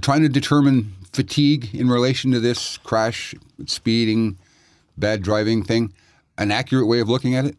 trying 0.00 0.22
to 0.22 0.30
determine 0.30 0.94
fatigue 1.12 1.74
in 1.74 1.90
relation 1.90 2.30
to 2.30 2.40
this 2.40 2.78
crash, 2.78 3.34
speeding, 3.66 4.38
bad 4.96 5.20
driving 5.22 5.62
thing 5.62 5.92
an 6.38 6.50
accurate 6.50 6.86
way 6.86 7.00
of 7.00 7.10
looking 7.10 7.34
at 7.34 7.44
it? 7.44 7.56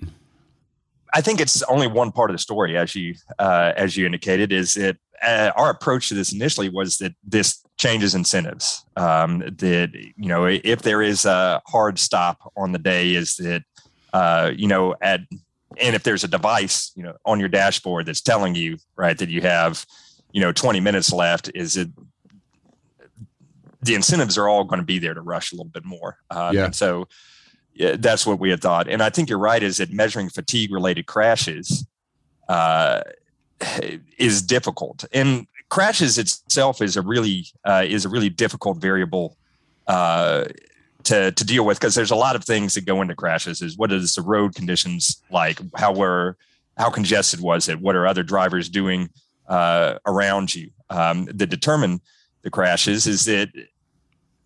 I 1.13 1.21
think 1.21 1.39
it's 1.39 1.61
only 1.63 1.85
one 1.85 2.11
part 2.11 2.31
of 2.31 2.33
the 2.33 2.39
story, 2.39 2.75
as 2.75 2.95
you 2.95 3.13
uh, 3.37 3.73
as 3.77 3.95
you 3.95 4.07
indicated. 4.07 4.51
Is 4.51 4.73
that 4.73 4.97
uh, 5.21 5.51
our 5.55 5.69
approach 5.69 6.09
to 6.09 6.15
this 6.15 6.33
initially 6.33 6.69
was 6.69 6.97
that 6.97 7.13
this 7.23 7.61
changes 7.77 8.15
incentives. 8.15 8.83
Um, 8.95 9.39
that 9.39 9.91
you 9.93 10.27
know, 10.27 10.45
if 10.45 10.81
there 10.81 11.03
is 11.03 11.25
a 11.25 11.61
hard 11.67 11.99
stop 11.99 12.51
on 12.57 12.71
the 12.71 12.79
day, 12.79 13.13
is 13.13 13.35
that 13.35 13.63
uh, 14.13 14.51
you 14.55 14.67
know 14.67 14.95
at 15.01 15.21
and 15.77 15.95
if 15.95 16.03
there's 16.03 16.23
a 16.23 16.27
device 16.27 16.91
you 16.95 17.03
know 17.03 17.15
on 17.25 17.39
your 17.39 17.49
dashboard 17.49 18.05
that's 18.05 18.21
telling 18.21 18.55
you 18.55 18.77
right 18.95 19.17
that 19.17 19.29
you 19.29 19.41
have 19.41 19.85
you 20.31 20.41
know 20.41 20.51
20 20.51 20.79
minutes 20.79 21.11
left, 21.11 21.51
is 21.55 21.77
it 21.77 21.89
the 23.81 23.95
incentives 23.95 24.37
are 24.37 24.47
all 24.47 24.63
going 24.63 24.79
to 24.79 24.85
be 24.85 24.99
there 24.99 25.13
to 25.13 25.21
rush 25.21 25.51
a 25.51 25.55
little 25.55 25.71
bit 25.71 25.83
more. 25.83 26.17
Um, 26.29 26.55
yeah. 26.55 26.65
And 26.65 26.75
so 26.75 27.07
yeah, 27.73 27.95
that's 27.97 28.25
what 28.27 28.39
we 28.39 28.49
had 28.49 28.61
thought. 28.61 28.87
And 28.87 29.01
I 29.01 29.09
think 29.09 29.29
you're 29.29 29.39
right. 29.39 29.61
Is 29.61 29.77
that 29.77 29.91
measuring 29.91 30.29
fatigue 30.29 30.71
related 30.71 31.05
crashes 31.05 31.85
uh, 32.47 33.01
is 34.17 34.41
difficult, 34.41 35.05
and 35.13 35.47
crashes 35.69 36.17
itself 36.17 36.81
is 36.81 36.97
a 36.97 37.01
really 37.01 37.45
uh, 37.63 37.83
is 37.87 38.05
a 38.05 38.09
really 38.09 38.29
difficult 38.29 38.77
variable 38.77 39.37
uh, 39.87 40.45
to 41.03 41.31
to 41.31 41.43
deal 41.43 41.65
with 41.65 41.79
because 41.79 41.95
there's 41.95 42.11
a 42.11 42.15
lot 42.15 42.35
of 42.35 42.43
things 42.43 42.73
that 42.73 42.85
go 42.85 43.01
into 43.01 43.15
crashes. 43.15 43.61
Is 43.61 43.77
what 43.77 43.91
is 43.91 44.15
the 44.15 44.21
road 44.21 44.55
conditions 44.55 45.21
like? 45.29 45.59
How 45.75 45.93
were 45.93 46.37
how 46.77 46.89
congested 46.89 47.39
was 47.39 47.69
it? 47.69 47.79
What 47.79 47.95
are 47.95 48.07
other 48.07 48.23
drivers 48.23 48.69
doing 48.69 49.09
uh, 49.47 49.95
around 50.05 50.55
you 50.55 50.71
um, 50.89 51.25
that 51.25 51.47
determine 51.47 52.01
the 52.41 52.49
crashes? 52.49 53.07
Is 53.07 53.25
that 53.25 53.49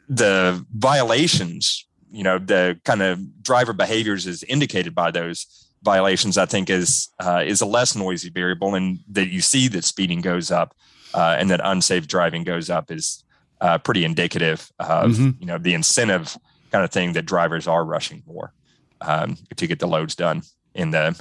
the 0.09 0.65
violations 0.73 1.85
you 2.15 2.23
know 2.23 2.39
the 2.39 2.79
kind 2.85 3.01
of 3.01 3.43
driver 3.43 3.73
behaviors 3.73 4.25
is 4.25 4.43
indicated 4.43 4.95
by 4.95 5.11
those 5.11 5.67
violations 5.83 6.37
i 6.37 6.45
think 6.45 6.69
is 6.69 7.09
uh, 7.19 7.43
is 7.45 7.61
a 7.61 7.65
less 7.65 7.95
noisy 7.95 8.29
variable 8.29 8.75
and 8.75 8.99
that 9.09 9.27
you 9.27 9.41
see 9.41 9.67
that 9.67 9.83
speeding 9.83 10.21
goes 10.21 10.49
up 10.51 10.75
uh, 11.13 11.35
and 11.39 11.49
that 11.49 11.61
unsafe 11.63 12.07
driving 12.07 12.43
goes 12.43 12.69
up 12.69 12.89
is 12.91 13.24
uh, 13.65 13.79
pretty 13.79 14.05
indicative 14.05 14.71
of 14.79 15.11
mm-hmm. 15.11 15.31
you 15.39 15.47
know 15.47 15.57
the 15.57 15.73
incentive 15.73 16.37
kind 16.71 16.83
of 16.83 16.91
thing 16.91 17.13
that 17.13 17.25
drivers 17.25 17.67
are 17.67 17.83
rushing 17.83 18.21
more 18.27 18.53
um, 19.01 19.37
to 19.55 19.65
get 19.65 19.79
the 19.79 19.87
loads 19.87 20.13
done 20.15 20.43
in 20.75 20.91
the 20.91 21.19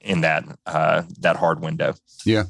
in 0.00 0.22
that 0.22 0.44
uh, 0.66 1.02
that 1.20 1.36
hard 1.36 1.60
window. 1.60 1.94
Yeah. 2.24 2.44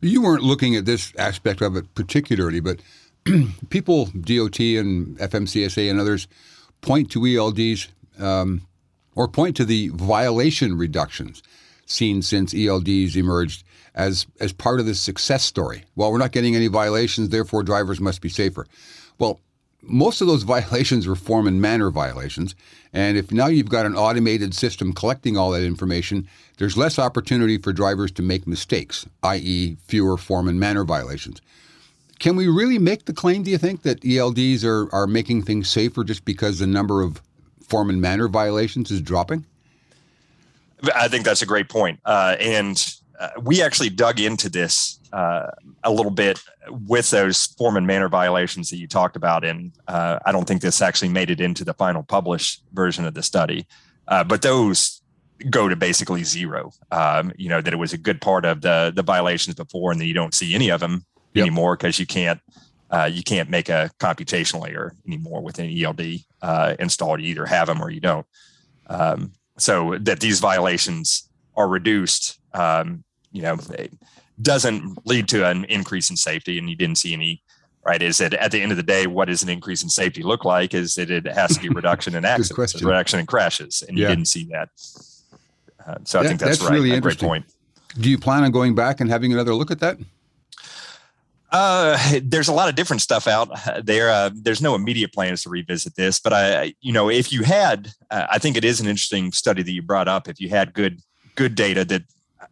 You 0.00 0.22
weren't 0.22 0.42
looking 0.42 0.74
at 0.74 0.86
this 0.86 1.12
aspect 1.18 1.60
of 1.60 1.76
it 1.76 1.94
particularly 1.94 2.60
but 2.60 2.80
people 3.68 4.06
dot 4.06 4.60
and 4.60 5.18
fmcsa 5.18 5.90
and 5.90 6.00
others 6.00 6.28
point 6.80 7.10
to 7.10 7.20
ELDs 7.20 7.88
um, 8.18 8.62
or 9.14 9.26
point 9.26 9.56
to 9.56 9.64
the 9.64 9.88
violation 9.88 10.78
reductions 10.78 11.42
seen 11.86 12.22
since 12.22 12.54
ELDs 12.54 13.16
emerged 13.16 13.64
as 13.96 14.26
as 14.40 14.52
part 14.52 14.78
of 14.78 14.86
this 14.86 15.00
success 15.00 15.42
story. 15.42 15.84
Well, 15.96 16.12
we're 16.12 16.18
not 16.18 16.32
getting 16.32 16.54
any 16.54 16.68
violations, 16.68 17.30
therefore 17.30 17.62
drivers 17.62 18.00
must 18.00 18.20
be 18.20 18.28
safer. 18.28 18.66
Well, 19.18 19.40
most 19.82 20.20
of 20.20 20.26
those 20.26 20.42
violations 20.54 21.06
were 21.06 21.16
form 21.16 21.46
and 21.46 21.60
manner 21.60 21.90
violations. 21.90 22.54
And 22.92 23.16
if 23.16 23.32
now 23.32 23.48
you've 23.48 23.68
got 23.68 23.86
an 23.86 23.96
automated 23.96 24.54
system 24.54 24.92
collecting 24.92 25.36
all 25.36 25.50
that 25.50 25.64
information, 25.64 26.28
there's 26.58 26.76
less 26.76 26.98
opportunity 26.98 27.58
for 27.58 27.72
drivers 27.72 28.12
to 28.12 28.22
make 28.22 28.46
mistakes, 28.46 29.06
i.e., 29.22 29.76
fewer 29.86 30.16
form 30.16 30.48
and 30.48 30.60
manner 30.60 30.84
violations. 30.84 31.40
Can 32.18 32.36
we 32.36 32.48
really 32.48 32.78
make 32.78 33.04
the 33.04 33.12
claim, 33.12 33.42
do 33.42 33.50
you 33.50 33.58
think, 33.58 33.82
that 33.82 34.00
ELDs 34.00 34.64
are, 34.64 34.92
are 34.94 35.06
making 35.06 35.42
things 35.42 35.68
safer 35.68 36.02
just 36.02 36.24
because 36.24 36.58
the 36.58 36.66
number 36.66 37.02
of 37.02 37.20
form 37.60 37.90
and 37.90 38.00
manner 38.00 38.28
violations 38.28 38.90
is 38.90 39.02
dropping? 39.02 39.44
I 40.94 41.08
think 41.08 41.24
that's 41.24 41.42
a 41.42 41.46
great 41.46 41.68
point. 41.68 42.00
Uh, 42.04 42.36
and 42.40 42.95
uh, 43.18 43.30
we 43.42 43.62
actually 43.62 43.90
dug 43.90 44.20
into 44.20 44.48
this 44.48 45.00
uh, 45.12 45.46
a 45.84 45.90
little 45.90 46.10
bit 46.10 46.40
with 46.68 47.10
those 47.10 47.46
form 47.58 47.76
and 47.76 47.86
manner 47.86 48.08
violations 48.08 48.70
that 48.70 48.76
you 48.76 48.86
talked 48.86 49.16
about. 49.16 49.44
And 49.44 49.72
uh, 49.88 50.18
I 50.26 50.32
don't 50.32 50.46
think 50.46 50.60
this 50.60 50.82
actually 50.82 51.08
made 51.08 51.30
it 51.30 51.40
into 51.40 51.64
the 51.64 51.74
final 51.74 52.02
published 52.02 52.62
version 52.72 53.04
of 53.06 53.14
the 53.14 53.22
study. 53.22 53.66
Uh, 54.08 54.24
but 54.24 54.42
those 54.42 55.02
go 55.50 55.68
to 55.68 55.76
basically 55.76 56.24
zero. 56.24 56.72
Um, 56.90 57.32
you 57.36 57.48
know, 57.48 57.60
that 57.60 57.72
it 57.72 57.76
was 57.76 57.92
a 57.92 57.98
good 57.98 58.20
part 58.20 58.44
of 58.44 58.60
the, 58.60 58.92
the 58.94 59.02
violations 59.02 59.56
before, 59.56 59.92
and 59.92 60.00
then 60.00 60.08
you 60.08 60.14
don't 60.14 60.34
see 60.34 60.54
any 60.54 60.70
of 60.70 60.80
them 60.80 61.04
yep. 61.34 61.42
anymore 61.42 61.76
because 61.76 61.98
you 61.98 62.06
can't 62.06 62.40
uh, 62.90 63.08
you 63.12 63.22
can't 63.22 63.50
make 63.50 63.68
a 63.68 63.90
computational 63.98 64.68
error 64.68 64.94
anymore 65.06 65.42
with 65.42 65.58
an 65.58 65.68
ELD 65.76 66.20
uh, 66.42 66.76
installed. 66.78 67.20
You 67.20 67.28
either 67.28 67.46
have 67.46 67.66
them 67.66 67.82
or 67.82 67.90
you 67.90 68.00
don't. 68.00 68.26
Um, 68.86 69.32
so 69.58 69.98
that 69.98 70.20
these 70.20 70.38
violations 70.38 71.28
are 71.56 71.68
reduced, 71.68 72.38
um, 72.54 73.04
you 73.32 73.42
know, 73.42 73.56
it 73.70 73.92
doesn't 74.40 75.06
lead 75.06 75.28
to 75.28 75.46
an 75.46 75.64
increase 75.64 76.10
in 76.10 76.16
safety, 76.16 76.58
and 76.58 76.68
you 76.68 76.76
didn't 76.76 76.98
see 76.98 77.12
any. 77.12 77.42
Right? 77.84 78.02
Is 78.02 78.18
that 78.18 78.34
at 78.34 78.50
the 78.50 78.60
end 78.60 78.72
of 78.72 78.76
the 78.76 78.82
day, 78.82 79.06
what 79.06 79.28
does 79.28 79.44
an 79.44 79.48
increase 79.48 79.84
in 79.84 79.88
safety 79.88 80.24
look 80.24 80.44
like? 80.44 80.74
Is 80.74 80.96
that 80.96 81.08
it 81.08 81.24
has 81.26 81.54
to 81.56 81.60
be 81.62 81.68
reduction 81.74 82.16
in 82.16 82.24
accidents, 82.24 82.82
reduction 82.82 83.20
in 83.20 83.26
crashes, 83.26 83.84
and 83.86 83.96
yeah. 83.96 84.08
you 84.08 84.08
didn't 84.08 84.26
see 84.26 84.44
that. 84.50 84.70
Uh, 85.86 85.94
so 86.02 86.18
I 86.18 86.26
think 86.26 86.40
that's, 86.40 86.58
that's 86.58 86.68
right. 86.68 86.74
Really 86.74 86.90
interesting. 86.90 87.28
Great 87.28 87.42
point. 87.44 87.54
Do 88.00 88.10
you 88.10 88.18
plan 88.18 88.42
on 88.42 88.50
going 88.50 88.74
back 88.74 89.00
and 89.00 89.08
having 89.08 89.32
another 89.32 89.54
look 89.54 89.70
at 89.70 89.78
that? 89.80 89.98
Uh, 91.52 91.96
there's 92.22 92.48
a 92.48 92.52
lot 92.52 92.68
of 92.68 92.74
different 92.74 93.00
stuff 93.00 93.26
out 93.26 93.48
there. 93.82 94.10
Uh, 94.10 94.30
there's 94.34 94.60
no 94.60 94.74
immediate 94.74 95.12
plans 95.12 95.42
to 95.42 95.48
revisit 95.48 95.94
this, 95.94 96.18
but 96.18 96.32
I, 96.32 96.74
you 96.80 96.92
know, 96.92 97.08
if 97.08 97.32
you 97.32 97.44
had, 97.44 97.92
uh, 98.10 98.26
I 98.30 98.38
think 98.38 98.56
it 98.56 98.64
is 98.64 98.80
an 98.80 98.88
interesting 98.88 99.32
study 99.32 99.62
that 99.62 99.70
you 99.70 99.82
brought 99.82 100.08
up. 100.08 100.28
If 100.28 100.40
you 100.40 100.48
had 100.48 100.74
good, 100.74 101.00
good 101.36 101.54
data 101.54 101.84
that 101.84 102.02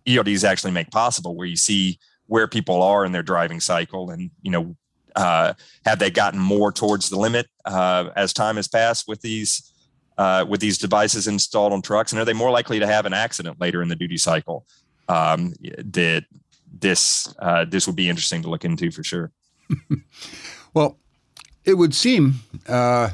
ELDs 0.06 0.44
actually 0.44 0.72
make 0.72 0.90
possible, 0.90 1.34
where 1.34 1.46
you 1.46 1.56
see 1.56 1.98
where 2.26 2.46
people 2.46 2.82
are 2.82 3.04
in 3.04 3.12
their 3.12 3.22
driving 3.22 3.60
cycle, 3.60 4.10
and 4.10 4.30
you 4.42 4.50
know, 4.50 4.76
uh, 5.16 5.54
have 5.84 5.98
they 5.98 6.10
gotten 6.10 6.38
more 6.38 6.72
towards 6.72 7.08
the 7.08 7.18
limit 7.18 7.48
uh, 7.64 8.10
as 8.16 8.32
time 8.32 8.56
has 8.56 8.68
passed 8.68 9.08
with 9.08 9.20
these 9.20 9.72
uh, 10.18 10.44
with 10.48 10.60
these 10.60 10.78
devices 10.78 11.26
installed 11.26 11.72
on 11.72 11.82
trucks, 11.82 12.12
and 12.12 12.20
are 12.20 12.24
they 12.24 12.32
more 12.32 12.50
likely 12.50 12.78
to 12.78 12.86
have 12.86 13.06
an 13.06 13.12
accident 13.12 13.60
later 13.60 13.82
in 13.82 13.88
the 13.88 13.96
duty 13.96 14.16
cycle? 14.16 14.66
Um, 15.08 15.52
that 15.60 16.24
this 16.72 17.34
uh, 17.38 17.64
this 17.64 17.86
would 17.86 17.96
be 17.96 18.08
interesting 18.08 18.42
to 18.42 18.48
look 18.48 18.64
into 18.64 18.90
for 18.90 19.02
sure. 19.02 19.32
well, 20.74 20.98
it 21.64 21.74
would 21.74 21.94
seem 21.94 22.34
uh, 22.68 23.10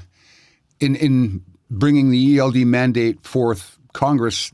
in 0.81 0.97
in 0.97 1.43
bringing 1.71 2.11
the 2.11 2.39
ELD 2.39 2.57
mandate 2.59 3.25
forth, 3.25 3.79
Congress 3.93 4.53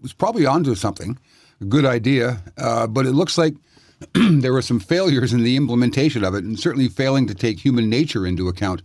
was 0.00 0.12
probably 0.12 0.46
onto 0.46 0.74
something, 0.74 1.18
a 1.60 1.64
good 1.64 1.84
idea, 1.84 2.42
uh, 2.56 2.86
but 2.86 3.06
it 3.06 3.12
looks 3.12 3.36
like 3.36 3.54
there 4.14 4.52
were 4.52 4.62
some 4.62 4.80
failures 4.80 5.32
in 5.32 5.42
the 5.42 5.56
implementation 5.56 6.24
of 6.24 6.34
it, 6.34 6.44
and 6.44 6.58
certainly 6.58 6.88
failing 6.88 7.26
to 7.26 7.34
take 7.34 7.58
human 7.58 7.90
nature 7.90 8.26
into 8.26 8.48
account. 8.48 8.82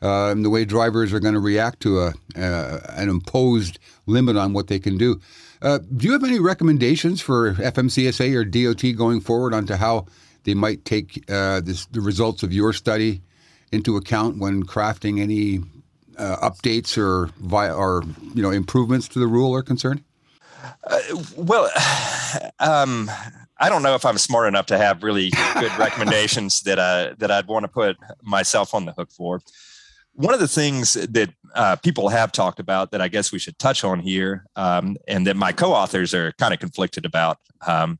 Uh, 0.00 0.30
and 0.30 0.44
the 0.44 0.50
way 0.50 0.64
drivers 0.64 1.12
are 1.12 1.20
going 1.20 1.34
to 1.34 1.40
react 1.40 1.80
to 1.80 2.00
a, 2.00 2.14
uh, 2.36 2.80
an 2.96 3.08
imposed 3.08 3.78
limit 4.06 4.36
on 4.36 4.52
what 4.52 4.66
they 4.66 4.78
can 4.78 4.98
do. 4.98 5.20
Uh, 5.60 5.78
do 5.96 6.06
you 6.06 6.12
have 6.12 6.24
any 6.24 6.40
recommendations 6.40 7.20
for 7.20 7.54
FMCSA 7.54 8.34
or 8.34 8.44
DOT 8.44 8.96
going 8.96 9.20
forward 9.20 9.54
onto 9.54 9.74
how 9.74 10.06
they 10.42 10.54
might 10.54 10.84
take 10.84 11.24
uh, 11.30 11.60
this, 11.60 11.86
the 11.86 12.00
results 12.00 12.42
of 12.42 12.52
your 12.52 12.72
study 12.72 13.22
into 13.70 13.96
account 13.96 14.38
when 14.38 14.64
crafting 14.66 15.20
any 15.20 15.60
uh, 16.18 16.50
updates 16.50 16.98
or, 16.98 17.30
or 17.52 18.02
you 18.34 18.42
know 18.42 18.50
improvements 18.50 19.06
to 19.06 19.20
the 19.20 19.28
rule 19.28 19.54
are 19.54 19.62
concerned? 19.62 20.02
Uh, 20.84 21.00
well, 21.36 21.70
um, 22.58 23.10
I 23.58 23.68
don't 23.68 23.82
know 23.82 23.94
if 23.94 24.04
I'm 24.04 24.18
smart 24.18 24.48
enough 24.48 24.66
to 24.66 24.78
have 24.78 25.02
really 25.02 25.30
good 25.54 25.76
recommendations 25.78 26.62
that 26.62 26.78
uh, 26.78 27.14
that 27.18 27.30
I'd 27.30 27.46
want 27.46 27.64
to 27.64 27.68
put 27.68 27.96
myself 28.22 28.74
on 28.74 28.86
the 28.86 28.92
hook 28.92 29.10
for. 29.10 29.40
One 30.14 30.34
of 30.34 30.40
the 30.40 30.48
things 30.48 30.94
that 30.94 31.30
uh, 31.54 31.76
people 31.76 32.08
have 32.10 32.32
talked 32.32 32.60
about 32.60 32.90
that 32.90 33.00
I 33.00 33.08
guess 33.08 33.32
we 33.32 33.38
should 33.38 33.58
touch 33.58 33.84
on 33.84 34.00
here, 34.00 34.44
um, 34.56 34.96
and 35.08 35.26
that 35.26 35.36
my 35.36 35.52
co-authors 35.52 36.12
are 36.12 36.32
kind 36.32 36.52
of 36.52 36.60
conflicted 36.60 37.06
about, 37.06 37.38
um, 37.66 37.98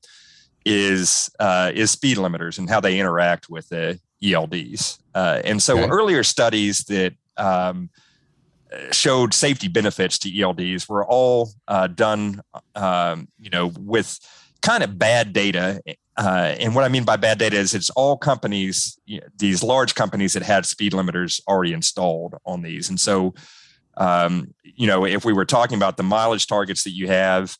is 0.64 1.30
uh, 1.38 1.70
is 1.74 1.90
speed 1.90 2.16
limiters 2.18 2.58
and 2.58 2.68
how 2.68 2.80
they 2.80 2.98
interact 2.98 3.48
with 3.48 3.68
the 3.68 3.98
ELDs. 4.22 4.98
Uh, 5.14 5.40
and 5.44 5.62
so 5.62 5.78
okay. 5.78 5.88
earlier 5.88 6.22
studies 6.22 6.84
that 6.84 7.14
um, 7.36 7.90
showed 8.90 9.34
safety 9.34 9.68
benefits 9.68 10.18
to 10.20 10.30
ELDs 10.30 10.88
were 10.88 11.04
all 11.04 11.50
uh, 11.68 11.86
done, 11.86 12.40
um, 12.74 13.28
you 13.38 13.50
know, 13.50 13.72
with 13.78 14.18
kind 14.62 14.82
of 14.82 14.98
bad 14.98 15.32
data. 15.32 15.80
Uh, 16.16 16.54
and 16.58 16.74
what 16.74 16.84
I 16.84 16.88
mean 16.88 17.04
by 17.04 17.16
bad 17.16 17.38
data 17.38 17.56
is 17.56 17.74
it's 17.74 17.90
all 17.90 18.16
companies, 18.16 18.98
you 19.06 19.20
know, 19.20 19.26
these 19.38 19.62
large 19.62 19.94
companies 19.94 20.34
that 20.34 20.42
had 20.42 20.66
speed 20.66 20.92
limiters 20.92 21.40
already 21.48 21.72
installed 21.72 22.34
on 22.44 22.62
these. 22.62 22.88
And 22.88 23.00
so, 23.00 23.34
um, 23.96 24.54
you 24.62 24.86
know, 24.86 25.04
if 25.04 25.24
we 25.24 25.32
were 25.32 25.44
talking 25.44 25.76
about 25.76 25.96
the 25.96 26.02
mileage 26.02 26.46
targets 26.46 26.84
that 26.84 26.92
you 26.92 27.08
have, 27.08 27.56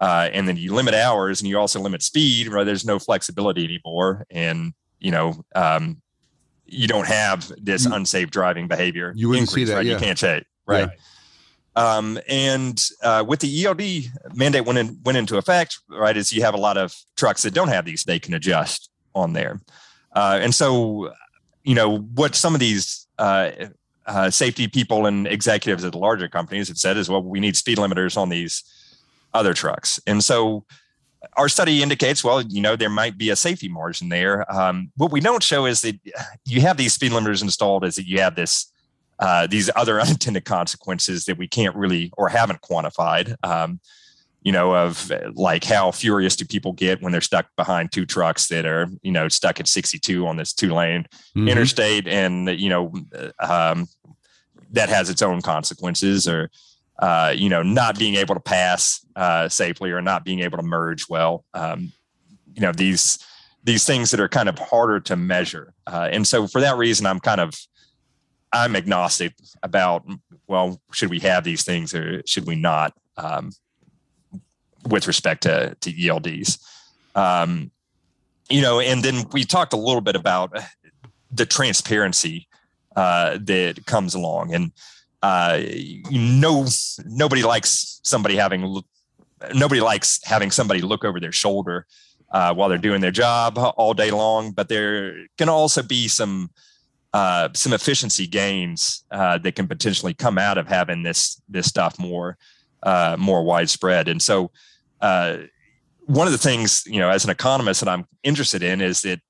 uh, 0.00 0.28
and 0.32 0.46
then 0.46 0.56
you 0.56 0.74
limit 0.74 0.94
hours 0.94 1.40
and 1.40 1.48
you 1.48 1.58
also 1.58 1.80
limit 1.80 2.02
speed, 2.02 2.48
right? 2.48 2.64
There's 2.64 2.84
no 2.84 2.98
flexibility 2.98 3.64
anymore. 3.64 4.26
And, 4.30 4.74
you 4.98 5.10
know, 5.10 5.42
um, 5.54 6.02
you 6.66 6.86
don't 6.86 7.06
have 7.06 7.50
this 7.56 7.86
unsafe 7.86 8.30
driving 8.30 8.68
behavior. 8.68 9.12
You 9.16 9.28
wouldn't 9.28 9.48
increase, 9.48 9.68
see 9.68 9.72
that. 9.72 9.78
Right? 9.78 9.86
Yeah. 9.86 9.94
You 9.94 9.98
can't 9.98 10.18
say 10.18 10.42
right. 10.66 10.88
Yeah. 10.90 10.96
Um, 11.76 12.18
and 12.26 12.82
uh, 13.02 13.22
with 13.26 13.40
the 13.40 13.66
ELD 13.66 14.10
mandate 14.34 14.64
went 14.64 14.78
in, 14.78 14.98
went 15.04 15.18
into 15.18 15.36
effect, 15.36 15.78
right? 15.88 16.16
Is 16.16 16.32
you 16.32 16.42
have 16.42 16.54
a 16.54 16.58
lot 16.58 16.78
of 16.78 16.94
trucks 17.16 17.42
that 17.42 17.52
don't 17.52 17.68
have 17.68 17.84
these, 17.84 18.04
they 18.04 18.18
can 18.18 18.32
adjust 18.32 18.90
on 19.14 19.34
there. 19.34 19.60
Uh, 20.14 20.38
and 20.40 20.54
so, 20.54 21.12
you 21.64 21.74
know, 21.74 21.98
what 21.98 22.34
some 22.34 22.54
of 22.54 22.60
these 22.60 23.06
uh, 23.18 23.50
uh 24.06 24.30
safety 24.30 24.68
people 24.68 25.06
and 25.06 25.26
executives 25.26 25.84
at 25.84 25.92
the 25.92 25.98
larger 25.98 26.28
companies 26.28 26.68
have 26.68 26.78
said 26.78 26.96
is, 26.96 27.10
well, 27.10 27.22
we 27.22 27.40
need 27.40 27.56
speed 27.56 27.76
limiters 27.76 28.16
on 28.16 28.30
these 28.30 28.64
other 29.34 29.52
trucks. 29.52 30.00
And 30.06 30.24
so, 30.24 30.64
our 31.36 31.48
study 31.48 31.82
indicates, 31.82 32.22
well, 32.22 32.40
you 32.40 32.62
know, 32.62 32.76
there 32.76 32.90
might 32.90 33.18
be 33.18 33.30
a 33.30 33.36
safety 33.36 33.68
margin 33.68 34.08
there. 34.08 34.50
Um, 34.52 34.92
what 34.96 35.10
we 35.10 35.20
don't 35.20 35.42
show 35.42 35.66
is 35.66 35.80
that 35.82 35.98
you 36.46 36.60
have 36.60 36.76
these 36.76 36.94
speed 36.94 37.12
limiters 37.12 37.42
installed, 37.42 37.84
is 37.84 37.96
that 37.96 38.06
you 38.06 38.20
have 38.20 38.36
this 38.36 38.72
uh, 39.18 39.46
these 39.46 39.70
other 39.76 40.00
unintended 40.00 40.44
consequences 40.44 41.24
that 41.24 41.38
we 41.38 41.48
can't 41.48 41.76
really 41.76 42.12
or 42.16 42.28
haven't 42.28 42.62
quantified. 42.62 43.34
Um, 43.42 43.80
you 44.42 44.52
know, 44.52 44.76
of 44.76 45.10
like 45.34 45.64
how 45.64 45.90
furious 45.90 46.36
do 46.36 46.44
people 46.44 46.72
get 46.72 47.02
when 47.02 47.10
they're 47.10 47.20
stuck 47.20 47.46
behind 47.56 47.90
two 47.90 48.06
trucks 48.06 48.46
that 48.46 48.64
are, 48.64 48.86
you 49.02 49.10
know, 49.10 49.26
stuck 49.26 49.58
at 49.58 49.66
62 49.66 50.24
on 50.24 50.36
this 50.36 50.52
two 50.52 50.72
lane 50.72 51.02
mm-hmm. 51.36 51.48
interstate, 51.48 52.06
and 52.06 52.48
you 52.50 52.68
know, 52.68 52.94
um, 53.40 53.88
that 54.70 54.88
has 54.88 55.10
its 55.10 55.20
own 55.20 55.42
consequences, 55.42 56.28
or 56.28 56.48
uh, 57.00 57.34
you 57.36 57.48
know, 57.48 57.64
not 57.64 57.98
being 57.98 58.14
able 58.14 58.36
to 58.36 58.40
pass 58.40 59.04
uh, 59.16 59.48
safely 59.48 59.90
or 59.90 60.00
not 60.00 60.24
being 60.24 60.38
able 60.38 60.58
to 60.58 60.64
merge 60.64 61.08
well. 61.08 61.44
Um, 61.52 61.92
you 62.54 62.62
know, 62.62 62.70
these 62.70 63.18
these 63.64 63.84
things 63.84 64.12
that 64.12 64.20
are 64.20 64.28
kind 64.28 64.48
of 64.48 64.60
harder 64.60 65.00
to 65.00 65.16
measure, 65.16 65.74
uh, 65.88 66.08
and 66.12 66.24
so 66.24 66.46
for 66.46 66.60
that 66.60 66.76
reason, 66.76 67.04
I'm 67.04 67.18
kind 67.18 67.40
of 67.40 67.52
I'm 68.62 68.76
agnostic 68.76 69.34
about 69.62 70.04
well, 70.46 70.80
should 70.92 71.10
we 71.10 71.20
have 71.20 71.44
these 71.44 71.64
things 71.64 71.94
or 71.94 72.22
should 72.26 72.46
we 72.46 72.56
not 72.56 72.94
um, 73.16 73.50
with 74.88 75.06
respect 75.06 75.42
to 75.42 75.76
to 75.80 75.92
ELDs. 75.92 76.58
Um, 77.14 77.70
you 78.48 78.60
know, 78.62 78.80
and 78.80 79.02
then 79.02 79.24
we 79.32 79.44
talked 79.44 79.72
a 79.72 79.76
little 79.76 80.00
bit 80.00 80.16
about 80.16 80.56
the 81.30 81.46
transparency 81.46 82.48
uh, 82.94 83.38
that 83.42 83.86
comes 83.86 84.14
along, 84.14 84.54
and 84.54 84.72
uh, 85.22 85.60
nobody 86.10 87.42
likes 87.42 88.00
somebody 88.04 88.36
having 88.36 88.82
nobody 89.54 89.80
likes 89.80 90.20
having 90.24 90.50
somebody 90.50 90.80
look 90.80 91.04
over 91.04 91.20
their 91.20 91.32
shoulder 91.32 91.86
uh, 92.30 92.54
while 92.54 92.68
they're 92.68 92.78
doing 92.78 93.00
their 93.00 93.10
job 93.10 93.58
all 93.76 93.94
day 93.94 94.10
long. 94.10 94.52
But 94.52 94.68
there 94.68 95.14
can 95.36 95.48
also 95.48 95.82
be 95.82 96.08
some 96.08 96.50
uh, 97.16 97.48
some 97.54 97.72
efficiency 97.72 98.26
gains 98.26 99.06
uh, 99.10 99.38
that 99.38 99.54
can 99.54 99.66
potentially 99.66 100.12
come 100.12 100.36
out 100.36 100.58
of 100.58 100.68
having 100.68 101.02
this 101.02 101.40
this 101.48 101.66
stuff 101.66 101.98
more 101.98 102.36
uh, 102.82 103.16
more 103.18 103.42
widespread. 103.42 104.06
And 104.06 104.20
so, 104.20 104.50
uh, 105.00 105.38
one 106.00 106.26
of 106.26 106.32
the 106.32 106.38
things 106.38 106.84
you 106.86 107.00
know, 107.00 107.08
as 107.08 107.24
an 107.24 107.30
economist, 107.30 107.80
that 107.80 107.88
I'm 107.88 108.04
interested 108.22 108.62
in 108.62 108.82
is 108.82 109.00
that 109.00 109.20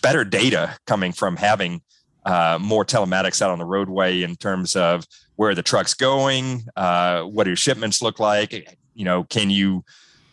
better 0.00 0.24
data 0.24 0.78
coming 0.86 1.12
from 1.12 1.36
having 1.36 1.82
uh, 2.24 2.58
more 2.58 2.86
telematics 2.86 3.42
out 3.42 3.50
on 3.50 3.58
the 3.58 3.66
roadway 3.66 4.22
in 4.22 4.34
terms 4.36 4.74
of 4.74 5.04
where 5.36 5.54
the 5.54 5.62
truck's 5.62 5.92
going, 5.92 6.62
what 6.74 7.44
do 7.44 7.54
shipments 7.54 8.00
look 8.00 8.18
like? 8.18 8.78
You 8.94 9.04
know, 9.04 9.24
can 9.24 9.50
you 9.50 9.84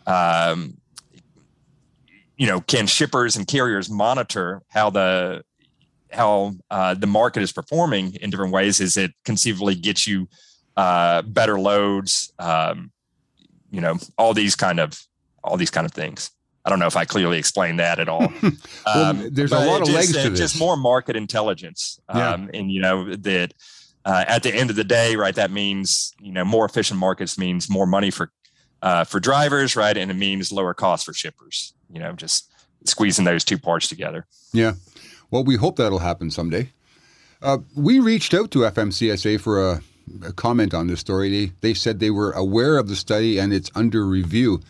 um, 0.08 0.78
you 2.38 2.48
know, 2.48 2.62
can 2.62 2.88
shippers 2.88 3.36
and 3.36 3.46
carriers 3.46 3.90
monitor 3.90 4.62
how 4.70 4.90
the 4.90 5.44
how 6.16 6.54
uh, 6.72 6.94
the 6.94 7.08
market 7.08 7.44
is 7.44 7.52
performing 7.52 8.16
in 8.16 8.30
different 8.30 8.54
ways 8.54 8.80
is 8.80 8.98
it 8.98 9.12
conceivably 9.24 9.76
gets 9.76 10.08
you 10.08 10.28
uh, 10.78 11.22
better 11.22 11.60
loads 11.60 12.32
um, 12.40 12.92
you 13.72 13.82
know 13.82 13.98
all 14.18 14.34
these 14.34 14.56
kind 14.56 14.80
of 14.80 15.00
all 15.44 15.58
these 15.58 15.70
kind 15.70 15.86
of 15.86 15.92
things 15.92 16.32
i 16.64 16.70
don't 16.70 16.80
know 16.80 16.88
if 16.88 16.98
i 16.98 17.06
clearly 17.06 17.38
explained 17.38 17.80
that 17.80 18.00
at 18.00 18.10
all 18.10 18.32
well, 18.42 18.52
um, 18.88 19.30
there's 19.32 19.52
a 19.52 19.60
lot 19.60 19.82
of 19.82 19.88
just, 19.88 19.96
legs 19.98 20.24
to 20.24 20.30
this. 20.30 20.40
just 20.40 20.60
more 20.60 20.78
market 20.78 21.16
intelligence 21.16 22.00
um, 22.10 22.20
yeah. 22.20 22.60
and 22.60 22.72
you 22.72 22.82
know 22.82 23.16
that 23.16 23.54
uh, 24.06 24.24
at 24.28 24.44
the 24.44 24.54
end 24.54 24.70
of 24.70 24.76
the 24.76 24.84
day 24.84 25.16
right 25.16 25.36
that 25.36 25.52
means 25.52 26.14
you 26.20 26.32
know 26.32 26.46
more 26.46 26.66
efficient 26.66 27.00
markets 27.00 27.38
means 27.38 27.70
more 27.70 27.86
money 27.86 28.10
for 28.10 28.32
uh, 28.82 29.04
for 29.04 29.20
drivers 29.20 29.76
right 29.76 29.98
and 29.98 30.10
it 30.10 30.16
means 30.16 30.52
lower 30.52 30.74
costs 30.74 31.06
for 31.06 31.14
shippers 31.14 31.74
you 31.92 32.00
know 32.00 32.14
just 32.14 32.52
squeezing 32.86 33.26
those 33.26 33.44
two 33.44 33.58
parts 33.58 33.88
together 33.88 34.26
yeah 34.54 34.74
well, 35.36 35.44
we 35.44 35.58
hope 35.58 35.76
that'll 35.76 36.00
happen 36.00 36.32
someday. 36.32 36.70
Uh, 37.42 37.58
we 37.76 38.00
reached 38.00 38.34
out 38.34 38.52
to 38.52 38.60
FMCSA 38.60 39.38
for 39.42 39.74
a, 39.74 39.82
a, 40.24 40.32
comment 40.32 40.74
on 40.74 40.88
this 40.88 41.02
story. 41.02 41.30
They, 41.30 41.52
they 41.60 41.74
said 41.74 42.00
they 42.00 42.10
were 42.10 42.32
aware 42.32 42.78
of 42.78 42.88
the 42.88 42.96
study 42.96 43.38
and 43.38 43.52
it's 43.52 43.70
under 43.76 44.06
review. 44.06 44.62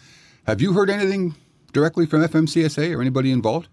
Have 0.47 0.62
you 0.62 0.73
heard 0.73 0.89
anything 0.89 1.36
directly 1.71 2.08
from 2.08 2.21
FMCSA 2.23 2.97
or 2.97 3.01
anybody 3.01 3.32
involved? 3.32 3.67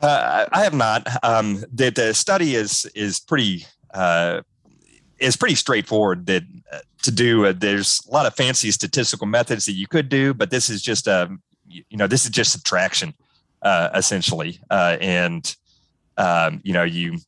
Uh, 0.00 0.46
I 0.50 0.64
have 0.64 0.72
not. 0.72 1.06
Um, 1.22 1.64
the, 1.70 1.90
the, 1.90 2.14
study 2.14 2.54
is 2.54 2.86
is 2.94 3.20
pretty 3.20 3.66
uh, 3.92 4.40
is 5.18 5.36
pretty 5.36 5.56
straightforward. 5.56 6.24
That 6.26 6.44
uh, 6.72 6.78
to 7.02 7.10
do 7.10 7.44
uh, 7.44 7.52
there's 7.54 8.00
a 8.08 8.12
lot 8.12 8.24
of 8.24 8.34
fancy 8.34 8.70
statistical 8.70 9.26
methods 9.26 9.66
that 9.66 9.72
you 9.72 9.86
could 9.86 10.08
do, 10.08 10.32
but 10.32 10.50
this 10.50 10.70
is 10.70 10.80
just 10.80 11.08
a 11.08 11.24
um, 11.24 11.42
you 11.66 11.98
know 11.98 12.06
this 12.06 12.24
is 12.24 12.30
just 12.30 12.52
subtraction 12.52 13.12
uh, 13.60 13.90
essentially, 13.92 14.60
and 14.70 15.54
um, 16.18 16.60
you 16.64 16.74
know 16.74 16.82
you 16.82 17.18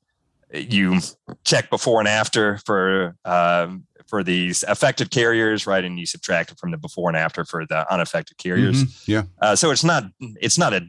you 0.52 1.00
check 1.44 1.70
before 1.70 2.00
and 2.00 2.08
after 2.08 2.58
for 2.58 3.16
um, 3.24 3.86
for 4.06 4.24
these 4.24 4.64
affected 4.64 5.10
carriers, 5.10 5.66
right? 5.66 5.84
And 5.84 5.98
you 5.98 6.04
subtract 6.04 6.50
it 6.50 6.58
from 6.58 6.72
the 6.72 6.76
before 6.76 7.08
and 7.08 7.16
after 7.16 7.44
for 7.44 7.64
the 7.64 7.90
unaffected 7.92 8.36
carriers. 8.36 8.84
Mm-hmm. 8.84 9.10
Yeah. 9.12 9.22
Uh, 9.40 9.56
so 9.56 9.70
it's 9.70 9.84
not 9.84 10.04
it's 10.20 10.58
not 10.58 10.74
a 10.74 10.82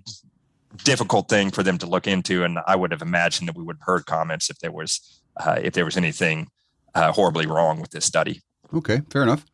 difficult 0.84 1.30
thing 1.30 1.52
for 1.52 1.64
them 1.64 1.78
to 1.78 1.86
look 1.86 2.08
into, 2.08 2.44
and 2.44 2.60
I 2.68 2.76
would 2.76 2.92
have 2.92 3.02
imagined 3.02 3.48
that 3.48 3.56
we 3.56 3.64
would 3.64 3.78
have 3.78 3.86
heard 3.86 4.06
comments 4.06 4.50
if 4.50 4.60
there 4.60 4.72
was 4.72 5.22
uh, 5.38 5.60
if 5.64 5.74
there 5.74 5.86
was 5.86 5.96
anything 5.96 6.48
uh, 6.96 7.12
horribly 7.12 7.46
wrong 7.46 7.80
with 7.80 7.92
this 7.92 8.06
study. 8.06 8.42
Okay, 8.74 9.02
fair 9.10 9.24
enough. 9.24 9.46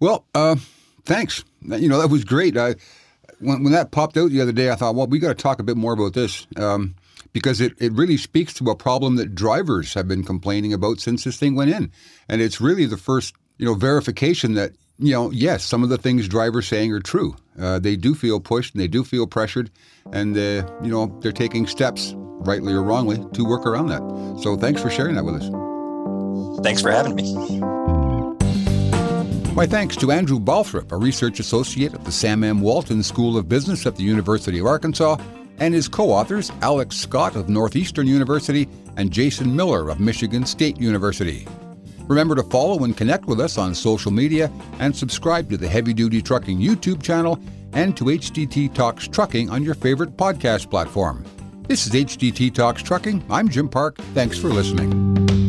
Well, 0.00 0.26
uh, 0.34 0.56
thanks. 1.04 1.44
You 1.62 1.88
know 1.88 2.00
that 2.00 2.08
was 2.08 2.24
great. 2.24 2.56
I, 2.56 2.74
when 3.40 3.64
when 3.64 3.72
that 3.72 3.90
popped 3.90 4.16
out 4.18 4.30
the 4.30 4.40
other 4.42 4.52
day, 4.52 4.70
I 4.70 4.74
thought, 4.74 4.94
well, 4.94 5.06
we 5.06 5.18
got 5.18 5.28
to 5.28 5.34
talk 5.34 5.58
a 5.58 5.64
bit 5.64 5.76
more 5.76 5.94
about 5.94 6.12
this. 6.12 6.46
Um, 6.56 6.94
because 7.34 7.60
it, 7.60 7.74
it 7.78 7.92
really 7.92 8.16
speaks 8.16 8.54
to 8.54 8.70
a 8.70 8.76
problem 8.76 9.16
that 9.16 9.34
drivers 9.34 9.92
have 9.92 10.08
been 10.08 10.22
complaining 10.22 10.72
about 10.72 11.00
since 11.00 11.24
this 11.24 11.36
thing 11.36 11.54
went 11.54 11.70
in. 11.70 11.90
And 12.28 12.40
it's 12.40 12.60
really 12.60 12.86
the 12.86 12.96
first, 12.96 13.34
you 13.58 13.66
know, 13.66 13.74
verification 13.74 14.54
that, 14.54 14.70
you 14.98 15.12
know, 15.12 15.30
yes, 15.32 15.64
some 15.64 15.82
of 15.82 15.88
the 15.88 15.98
things 15.98 16.28
drivers 16.28 16.68
saying 16.68 16.92
are 16.92 17.00
true. 17.00 17.34
Uh, 17.60 17.80
they 17.80 17.96
do 17.96 18.14
feel 18.14 18.38
pushed 18.38 18.72
and 18.72 18.80
they 18.80 18.86
do 18.86 19.02
feel 19.02 19.26
pressured. 19.26 19.68
And, 20.12 20.36
uh, 20.36 20.64
you 20.80 20.90
know, 20.90 21.18
they're 21.20 21.32
taking 21.32 21.66
steps, 21.66 22.14
rightly 22.16 22.72
or 22.72 22.84
wrongly, 22.84 23.18
to 23.34 23.44
work 23.44 23.66
around 23.66 23.88
that. 23.88 24.40
So 24.40 24.56
thanks 24.56 24.80
for 24.80 24.88
sharing 24.88 25.16
that 25.16 25.24
with 25.24 25.42
us. 25.42 26.62
Thanks 26.62 26.80
for 26.80 26.92
having 26.92 27.16
me. 27.16 27.34
My 29.54 29.66
thanks 29.66 29.96
to 29.96 30.12
Andrew 30.12 30.38
Balthrop, 30.38 30.92
a 30.92 30.96
research 30.96 31.40
associate 31.40 31.94
at 31.94 32.04
the 32.04 32.12
Sam 32.12 32.44
M. 32.44 32.60
Walton 32.60 33.02
School 33.02 33.36
of 33.36 33.48
Business 33.48 33.86
at 33.86 33.96
the 33.96 34.02
University 34.04 34.58
of 34.60 34.66
Arkansas, 34.66 35.16
and 35.58 35.74
his 35.74 35.88
co 35.88 36.10
authors, 36.10 36.50
Alex 36.62 36.96
Scott 36.96 37.36
of 37.36 37.48
Northeastern 37.48 38.06
University 38.06 38.68
and 38.96 39.10
Jason 39.10 39.54
Miller 39.54 39.90
of 39.90 40.00
Michigan 40.00 40.46
State 40.46 40.78
University. 40.78 41.46
Remember 42.06 42.34
to 42.34 42.42
follow 42.44 42.84
and 42.84 42.96
connect 42.96 43.26
with 43.26 43.40
us 43.40 43.56
on 43.56 43.74
social 43.74 44.10
media 44.10 44.50
and 44.78 44.94
subscribe 44.94 45.48
to 45.50 45.56
the 45.56 45.68
Heavy 45.68 45.94
Duty 45.94 46.20
Trucking 46.20 46.58
YouTube 46.58 47.02
channel 47.02 47.38
and 47.72 47.96
to 47.96 48.04
HDT 48.04 48.74
Talks 48.74 49.08
Trucking 49.08 49.50
on 49.50 49.62
your 49.62 49.74
favorite 49.74 50.16
podcast 50.16 50.70
platform. 50.70 51.24
This 51.66 51.86
is 51.86 51.92
HDT 51.92 52.54
Talks 52.54 52.82
Trucking. 52.82 53.24
I'm 53.30 53.48
Jim 53.48 53.68
Park. 53.68 53.96
Thanks 54.12 54.38
for 54.38 54.48
listening. 54.48 55.43